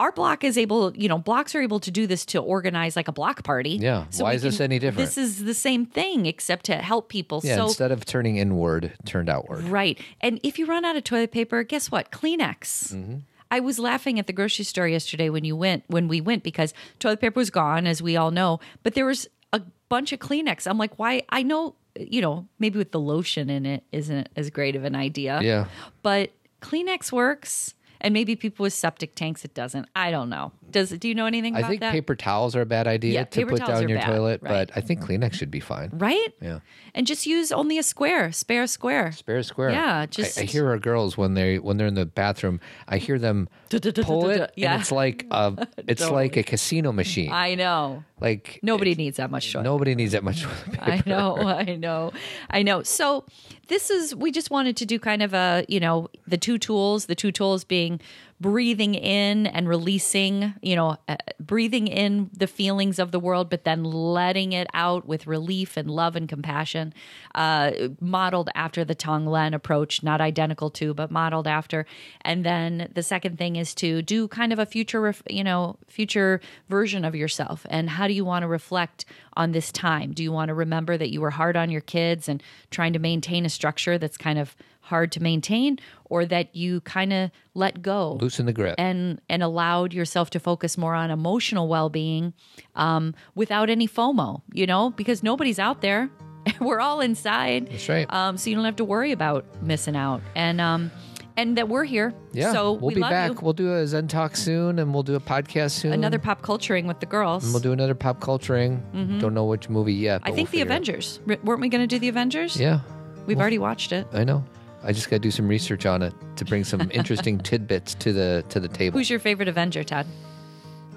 our 0.00 0.12
block 0.12 0.44
is 0.44 0.56
able, 0.56 0.96
you 0.96 1.08
know, 1.08 1.18
blocks 1.18 1.54
are 1.54 1.62
able 1.62 1.80
to 1.80 1.90
do 1.90 2.06
this 2.06 2.24
to 2.26 2.38
organize 2.38 2.96
like 2.96 3.08
a 3.08 3.12
block 3.12 3.44
party. 3.44 3.78
Yeah. 3.80 4.04
Why 4.18 4.30
we 4.30 4.36
is 4.36 4.42
this 4.42 4.60
any 4.60 4.78
different? 4.78 5.06
This 5.08 5.18
is 5.18 5.44
the 5.44 5.54
same 5.54 5.86
thing, 5.86 6.26
except 6.26 6.66
to 6.66 6.76
help 6.76 7.08
people. 7.08 7.40
Yeah, 7.44 7.56
so 7.56 7.64
instead 7.66 7.92
of 7.92 8.04
turning 8.04 8.36
inward, 8.36 8.92
turned 9.04 9.28
outward. 9.28 9.64
Right. 9.64 9.98
And 10.20 10.40
if 10.42 10.58
you 10.58 10.66
run 10.66 10.84
out 10.84 10.96
of 10.96 11.04
toilet 11.04 11.32
paper, 11.32 11.62
guess 11.62 11.90
what? 11.90 12.10
Kleenex. 12.10 12.92
Mm-hmm. 12.94 13.16
I 13.50 13.60
was 13.60 13.78
laughing 13.78 14.18
at 14.18 14.26
the 14.26 14.32
grocery 14.32 14.64
store 14.64 14.86
yesterday 14.86 15.30
when 15.30 15.44
you 15.44 15.56
went 15.56 15.84
when 15.86 16.06
we 16.06 16.20
went 16.20 16.42
because 16.42 16.74
toilet 16.98 17.20
paper 17.20 17.40
was 17.40 17.50
gone 17.50 17.86
as 17.86 18.02
we 18.02 18.16
all 18.16 18.30
know, 18.30 18.60
but 18.82 18.94
there 18.94 19.06
was 19.06 19.26
a 19.52 19.62
bunch 19.88 20.12
of 20.12 20.18
Kleenex. 20.18 20.66
I'm 20.66 20.76
like, 20.76 20.98
why? 20.98 21.22
I 21.30 21.42
know, 21.42 21.74
you 21.98 22.20
know, 22.20 22.46
maybe 22.58 22.78
with 22.78 22.92
the 22.92 23.00
lotion 23.00 23.48
in 23.48 23.64
it 23.64 23.84
isn't 23.90 24.28
as 24.36 24.50
great 24.50 24.76
of 24.76 24.84
an 24.84 24.94
idea. 24.94 25.40
Yeah. 25.42 25.66
But 26.02 26.30
Kleenex 26.60 27.10
works. 27.10 27.74
And 28.00 28.14
maybe 28.14 28.36
people 28.36 28.62
with 28.62 28.72
septic 28.72 29.14
tanks, 29.14 29.44
it 29.44 29.54
doesn't. 29.54 29.88
I 29.94 30.10
don't 30.10 30.28
know. 30.28 30.52
Does 30.70 30.90
do 30.90 31.08
you 31.08 31.14
know 31.14 31.26
anything 31.26 31.54
about? 31.54 31.64
I 31.64 31.68
think 31.68 31.80
that? 31.80 31.92
paper 31.92 32.14
towels 32.14 32.54
are 32.56 32.60
a 32.62 32.66
bad 32.66 32.86
idea 32.86 33.12
Yeah, 33.12 33.24
to 33.24 33.46
put 33.46 33.64
down 33.64 33.88
your 33.88 33.98
bad, 33.98 34.06
toilet, 34.06 34.42
right. 34.42 34.68
but 34.68 34.76
I 34.76 34.80
think 34.80 35.00
Kleenex 35.00 35.34
should 35.34 35.50
be 35.50 35.60
fine. 35.60 35.90
right? 35.94 36.28
Yeah. 36.40 36.60
And 36.94 37.06
just 37.06 37.26
use 37.26 37.52
only 37.52 37.78
a 37.78 37.82
square, 37.82 38.32
spare 38.32 38.66
square. 38.66 39.12
Spare 39.12 39.42
square. 39.42 39.70
Yeah, 39.70 39.98
I- 40.00 40.06
just- 40.06 40.38
I, 40.38 40.42
hear 40.42 40.68
our 40.68 40.78
girls 40.78 41.16
when 41.16 41.34
they 41.34 41.58
when 41.58 41.76
they're 41.76 41.86
in 41.86 41.94
the 41.94 42.06
bathroom. 42.06 42.60
I 42.86 42.98
hear 42.98 43.18
them 43.18 43.48
pull 43.70 44.28
it, 44.30 44.50
Yeah. 44.56 44.72
and 44.72 44.80
it's 44.82 44.92
like 44.92 45.26
a 45.30 45.66
it's 45.86 46.02
Totally. 46.02 46.22
like 46.24 46.36
a 46.36 46.42
casino 46.42 46.92
machine. 46.92 47.30
I 47.32 47.54
know. 47.54 48.04
like 48.20 48.58
Nobody 48.62 48.94
needs 48.94 49.16
that 49.18 49.30
much 49.30 49.52
toilet. 49.52 49.64
nobody 49.64 49.94
needs 49.94 50.12
that 50.12 50.24
much 50.24 50.42
toilet 50.42 50.72
paper. 50.72 50.82
I 50.82 51.02
know, 51.06 51.36
I 51.38 51.76
know, 51.76 52.12
I 52.50 52.62
know. 52.62 52.82
So 52.82 53.24
this 53.68 53.90
is 53.90 54.14
we 54.14 54.30
just 54.32 54.50
wanted 54.50 54.76
to 54.78 54.86
do 54.86 54.98
kind 54.98 55.22
of 55.22 55.34
a 55.34 55.64
you 55.68 55.80
know 55.80 56.08
the 56.26 56.36
two 56.38 56.58
tools, 56.58 57.06
the 57.06 57.14
two 57.14 57.30
tools 57.32 57.64
being 57.64 58.00
breathing 58.40 58.94
in 58.94 59.46
and 59.48 59.68
releasing, 59.68 60.54
you 60.62 60.76
know, 60.76 60.96
uh, 61.08 61.16
breathing 61.40 61.88
in 61.88 62.30
the 62.32 62.46
feelings 62.46 62.98
of 62.98 63.10
the 63.10 63.18
world, 63.18 63.50
but 63.50 63.64
then 63.64 63.82
letting 63.82 64.52
it 64.52 64.68
out 64.74 65.06
with 65.06 65.26
relief 65.26 65.76
and 65.76 65.90
love 65.90 66.14
and 66.14 66.28
compassion, 66.28 66.94
uh, 67.34 67.72
modeled 68.00 68.48
after 68.54 68.84
the 68.84 68.94
Tong 68.94 69.26
Len 69.26 69.54
approach, 69.54 70.02
not 70.02 70.20
identical 70.20 70.70
to, 70.70 70.94
but 70.94 71.10
modeled 71.10 71.48
after. 71.48 71.84
And 72.20 72.44
then 72.44 72.90
the 72.94 73.02
second 73.02 73.38
thing 73.38 73.56
is 73.56 73.74
to 73.76 74.02
do 74.02 74.28
kind 74.28 74.52
of 74.52 74.58
a 74.60 74.66
future, 74.66 75.14
you 75.28 75.42
know, 75.42 75.76
future 75.88 76.40
version 76.68 77.04
of 77.04 77.16
yourself. 77.16 77.66
And 77.68 77.90
how 77.90 78.06
do 78.06 78.14
you 78.14 78.24
want 78.24 78.44
to 78.44 78.48
reflect 78.48 79.04
on 79.36 79.50
this 79.52 79.72
time? 79.72 80.12
Do 80.12 80.22
you 80.22 80.30
want 80.30 80.48
to 80.48 80.54
remember 80.54 80.96
that 80.96 81.10
you 81.10 81.20
were 81.20 81.30
hard 81.30 81.56
on 81.56 81.70
your 81.70 81.80
kids 81.80 82.28
and 82.28 82.42
trying 82.70 82.92
to 82.92 82.98
maintain 83.00 83.44
a 83.44 83.48
structure 83.48 83.98
that's 83.98 84.16
kind 84.16 84.38
of 84.38 84.54
hard 84.88 85.12
to 85.12 85.22
maintain, 85.22 85.78
or 86.04 86.26
that 86.26 86.54
you 86.56 86.80
kind 86.82 87.12
of 87.12 87.30
let 87.54 87.80
go? 87.82 88.18
Loosen 88.20 88.46
the 88.46 88.52
grip. 88.52 88.74
and 88.78 89.20
and 89.28 89.42
allowed 89.42 89.92
yourself 89.94 90.30
to 90.30 90.40
focus 90.40 90.76
more 90.76 90.94
on 90.94 91.10
emotional 91.10 91.68
well-being 91.68 92.34
um, 92.74 93.14
without 93.34 93.70
any 93.70 93.86
FOMO, 93.88 94.42
you 94.52 94.66
know, 94.66 94.90
because 94.90 95.22
nobody's 95.22 95.58
out 95.58 95.80
there. 95.80 96.10
We're 96.60 96.80
all 96.80 97.00
inside. 97.00 97.68
That's 97.70 97.88
right. 97.88 98.06
Um, 98.12 98.36
so 98.38 98.48
you 98.50 98.56
don't 98.56 98.64
have 98.64 98.76
to 98.76 98.84
worry 98.84 99.12
about 99.12 99.44
missing 99.62 99.94
out, 99.96 100.22
and 100.34 100.60
um, 100.60 100.90
and 101.36 101.56
that 101.56 101.68
we're 101.68 101.84
here. 101.84 102.12
yeah, 102.32 102.52
So 102.52 102.72
we'll 102.72 102.88
we 102.88 102.94
be 102.96 103.00
love 103.00 103.10
back. 103.10 103.30
you. 103.30 103.38
We'll 103.42 103.52
do 103.52 103.72
a 103.72 103.86
Zen 103.86 104.08
talk 104.08 104.34
soon, 104.36 104.80
and 104.80 104.92
we'll 104.92 105.04
do 105.04 105.14
a 105.14 105.20
podcast 105.20 105.70
soon. 105.72 105.92
Another 105.92 106.18
pop 106.18 106.42
culturing 106.42 106.88
with 106.88 106.98
the 106.98 107.06
girls. 107.06 107.48
We'll 107.52 107.60
do 107.62 107.70
another 107.72 107.94
pop 107.94 108.18
culturing. 108.20 108.82
Don't 109.20 109.34
know 109.34 109.44
which 109.44 109.68
movie 109.68 109.94
yet. 109.94 110.22
I 110.24 110.32
think 110.32 110.50
we'll 110.50 110.58
the. 110.58 110.62
Avengers. 110.62 111.20
R- 111.28 111.38
weren't 111.44 111.60
we 111.60 111.68
going 111.68 111.82
to 111.82 111.86
do 111.86 111.98
the 112.00 112.08
Avengers? 112.08 112.58
Yeah, 112.58 112.80
We've 113.26 113.38
already 113.38 113.58
watched 113.58 113.92
it. 113.92 114.06
I 114.12 114.24
know. 114.24 114.42
I 114.82 114.92
just 114.92 115.10
got 115.10 115.16
to 115.16 115.20
do 115.20 115.30
some 115.30 115.48
research 115.48 115.86
on 115.86 116.02
it 116.02 116.14
to 116.36 116.44
bring 116.44 116.64
some 116.64 116.88
interesting 116.92 117.38
tidbits 117.38 117.94
to 117.96 118.12
the 118.12 118.44
to 118.50 118.60
the 118.60 118.68
table. 118.68 118.98
Who's 118.98 119.10
your 119.10 119.18
favorite 119.18 119.48
Avenger, 119.48 119.82
Todd? 119.84 120.06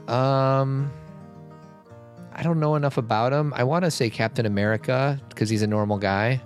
Um, 0.08 0.91
I 2.34 2.44
don't 2.44 2.60
know 2.60 2.76
enough 2.76 2.98
about 2.98 3.34
him. 3.34 3.54
I 3.56 3.63
want 3.63 3.86
to 3.86 3.91
say 3.91 4.10
Captain 4.10 4.46
America 4.46 5.20
because 5.30 5.50
he's 5.50 5.62
a 5.62 5.67
normal 5.67 5.98
guy, 5.98 6.41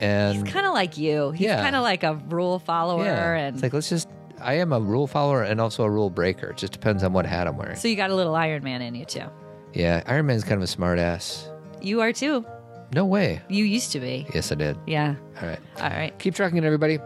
and 0.00 0.44
He's 0.44 0.52
kind 0.52 0.66
of 0.66 0.74
like 0.74 0.96
you. 0.98 1.30
He's 1.32 1.46
Yeah. 1.46 1.62
kind 1.62 1.76
of 1.76 1.82
like 1.82 2.02
a 2.02 2.14
rule 2.28 2.58
follower, 2.58 3.04
yeah, 3.04 3.32
and 3.34 3.56
it's 3.56 3.62
like 3.62 3.72
let's 3.72 3.88
just. 3.88 4.08
I 4.40 4.54
am 4.54 4.72
a 4.72 4.78
rule 4.80 5.08
follower 5.08 5.42
and 5.42 5.60
also 5.60 5.82
a 5.82 5.90
rule 5.90 6.10
breaker. 6.10 6.50
It 6.50 6.58
just 6.58 6.72
depends 6.72 7.02
on 7.02 7.12
what 7.12 7.26
hat 7.26 7.48
I'm 7.48 7.56
wearing. 7.56 7.74
so 7.76 7.88
you 7.88 7.96
got 7.96 8.10
a 8.10 8.14
little 8.14 8.36
Iron 8.36 8.62
Man 8.62 8.82
in 8.82 8.94
you 8.94 9.04
too. 9.04 9.24
Yeah, 9.74 10.02
Iron 10.06 10.26
Man's 10.26 10.44
kind 10.44 10.54
of 10.58 10.62
a 10.62 10.68
smart 10.68 10.98
ass. 11.00 11.50
You 11.82 12.00
are 12.00 12.12
too. 12.12 12.44
No 12.92 13.04
way. 13.04 13.42
You 13.48 13.64
used 13.64 13.92
to 13.92 14.00
be. 14.00 14.26
Yes, 14.34 14.50
I 14.50 14.54
did. 14.54 14.78
Yeah. 14.86 15.14
All 15.40 15.48
right. 15.48 15.60
All 15.78 15.90
right. 15.90 16.18
Keep 16.18 16.34
tracking 16.34 16.58
it, 16.58 16.64
everybody. 16.64 16.98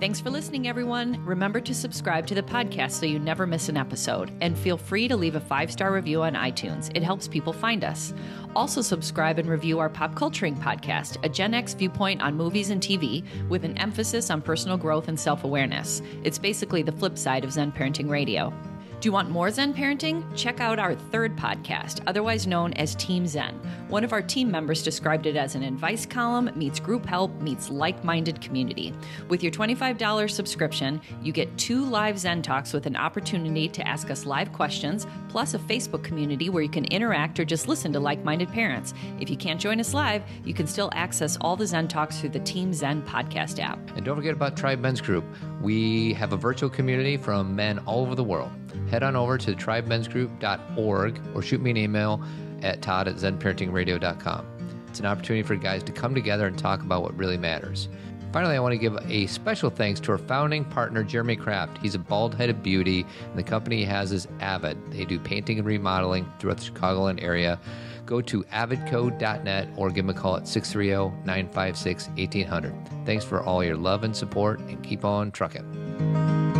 Thanks 0.00 0.20
for 0.20 0.30
listening, 0.30 0.68
everyone. 0.68 1.24
Remember 1.24 1.60
to 1.60 1.74
subscribe 1.74 2.24
to 2.28 2.34
the 2.36 2.42
podcast 2.42 2.92
so 2.92 3.06
you 3.06 3.18
never 3.18 3.48
miss 3.48 3.68
an 3.68 3.76
episode. 3.76 4.30
And 4.40 4.56
feel 4.56 4.76
free 4.76 5.08
to 5.08 5.16
leave 5.16 5.34
a 5.34 5.40
five 5.40 5.72
star 5.72 5.92
review 5.92 6.22
on 6.22 6.34
iTunes, 6.34 6.88
it 6.96 7.02
helps 7.02 7.26
people 7.26 7.52
find 7.52 7.82
us. 7.82 8.14
Also, 8.54 8.80
subscribe 8.80 9.40
and 9.40 9.48
review 9.48 9.80
our 9.80 9.88
Pop 9.88 10.14
Culturing 10.14 10.54
podcast, 10.56 11.16
a 11.24 11.28
Gen 11.28 11.52
X 11.52 11.74
viewpoint 11.74 12.22
on 12.22 12.36
movies 12.36 12.70
and 12.70 12.80
TV 12.80 13.24
with 13.48 13.64
an 13.64 13.76
emphasis 13.78 14.30
on 14.30 14.40
personal 14.40 14.76
growth 14.76 15.08
and 15.08 15.18
self 15.18 15.42
awareness. 15.42 16.00
It's 16.22 16.38
basically 16.38 16.82
the 16.82 16.92
flip 16.92 17.18
side 17.18 17.42
of 17.42 17.52
Zen 17.52 17.72
Parenting 17.72 18.08
Radio. 18.08 18.52
Do 19.00 19.06
you 19.06 19.12
want 19.12 19.30
more 19.30 19.48
Zen 19.48 19.74
parenting? 19.74 20.24
Check 20.34 20.58
out 20.58 20.80
our 20.80 20.96
third 20.96 21.36
podcast, 21.36 22.00
otherwise 22.08 22.48
known 22.48 22.72
as 22.72 22.96
Team 22.96 23.28
Zen. 23.28 23.54
One 23.86 24.02
of 24.02 24.12
our 24.12 24.20
team 24.20 24.50
members 24.50 24.82
described 24.82 25.26
it 25.26 25.36
as 25.36 25.54
an 25.54 25.62
advice 25.62 26.04
column 26.04 26.50
meets 26.56 26.80
group 26.80 27.06
help 27.06 27.32
meets 27.40 27.70
like 27.70 28.02
minded 28.02 28.40
community. 28.40 28.92
With 29.28 29.40
your 29.40 29.52
$25 29.52 30.28
subscription, 30.28 31.00
you 31.22 31.32
get 31.32 31.56
two 31.56 31.84
live 31.84 32.18
Zen 32.18 32.42
talks 32.42 32.72
with 32.72 32.86
an 32.86 32.96
opportunity 32.96 33.68
to 33.68 33.86
ask 33.86 34.10
us 34.10 34.26
live 34.26 34.52
questions, 34.52 35.06
plus 35.28 35.54
a 35.54 35.60
Facebook 35.60 36.02
community 36.02 36.50
where 36.50 36.64
you 36.64 36.68
can 36.68 36.84
interact 36.86 37.38
or 37.38 37.44
just 37.44 37.68
listen 37.68 37.92
to 37.92 38.00
like 38.00 38.24
minded 38.24 38.50
parents. 38.50 38.94
If 39.20 39.30
you 39.30 39.36
can't 39.36 39.60
join 39.60 39.78
us 39.78 39.94
live, 39.94 40.24
you 40.44 40.54
can 40.54 40.66
still 40.66 40.90
access 40.94 41.38
all 41.40 41.54
the 41.54 41.68
Zen 41.68 41.86
talks 41.86 42.18
through 42.18 42.30
the 42.30 42.40
Team 42.40 42.74
Zen 42.74 43.02
podcast 43.02 43.62
app. 43.62 43.78
And 43.94 44.04
don't 44.04 44.16
forget 44.16 44.32
about 44.32 44.56
Tribe 44.56 44.80
Men's 44.80 45.00
Group. 45.00 45.24
We 45.62 46.14
have 46.14 46.32
a 46.32 46.36
virtual 46.36 46.68
community 46.68 47.16
from 47.16 47.54
men 47.54 47.78
all 47.86 48.00
over 48.02 48.16
the 48.16 48.24
world. 48.24 48.50
Head 48.90 49.02
on 49.02 49.16
over 49.16 49.38
to 49.38 49.52
tribemensgroup.org 49.52 51.20
or 51.34 51.42
shoot 51.42 51.60
me 51.60 51.70
an 51.70 51.76
email 51.76 52.22
at 52.62 52.82
todd 52.82 53.08
at 53.08 53.16
zenparentingradio.com. 53.16 54.46
It's 54.88 55.00
an 55.00 55.06
opportunity 55.06 55.42
for 55.42 55.56
guys 55.56 55.82
to 55.84 55.92
come 55.92 56.14
together 56.14 56.46
and 56.46 56.58
talk 56.58 56.80
about 56.82 57.02
what 57.02 57.16
really 57.16 57.36
matters. 57.36 57.88
Finally, 58.32 58.56
I 58.56 58.60
want 58.60 58.72
to 58.72 58.78
give 58.78 58.96
a 59.08 59.26
special 59.26 59.70
thanks 59.70 60.00
to 60.00 60.12
our 60.12 60.18
founding 60.18 60.64
partner, 60.64 61.02
Jeremy 61.02 61.36
Kraft. 61.36 61.78
He's 61.78 61.94
a 61.94 61.98
bald 61.98 62.34
headed 62.34 62.62
beauty, 62.62 63.06
and 63.24 63.38
the 63.38 63.42
company 63.42 63.78
he 63.78 63.84
has 63.84 64.12
is 64.12 64.28
Avid. 64.40 64.76
They 64.92 65.06
do 65.06 65.18
painting 65.18 65.58
and 65.58 65.66
remodeling 65.66 66.30
throughout 66.38 66.58
the 66.58 66.70
Chicagoland 66.70 67.22
area. 67.22 67.58
Go 68.04 68.20
to 68.22 68.42
avidco.net 68.44 69.68
or 69.76 69.88
give 69.88 70.06
them 70.06 70.16
a 70.16 70.18
call 70.18 70.36
at 70.36 70.46
630 70.46 71.16
956 71.24 72.08
1800. 72.08 72.74
Thanks 73.06 73.24
for 73.24 73.42
all 73.42 73.64
your 73.64 73.76
love 73.76 74.04
and 74.04 74.14
support, 74.14 74.60
and 74.60 74.82
keep 74.82 75.04
on 75.04 75.30
trucking. 75.30 76.57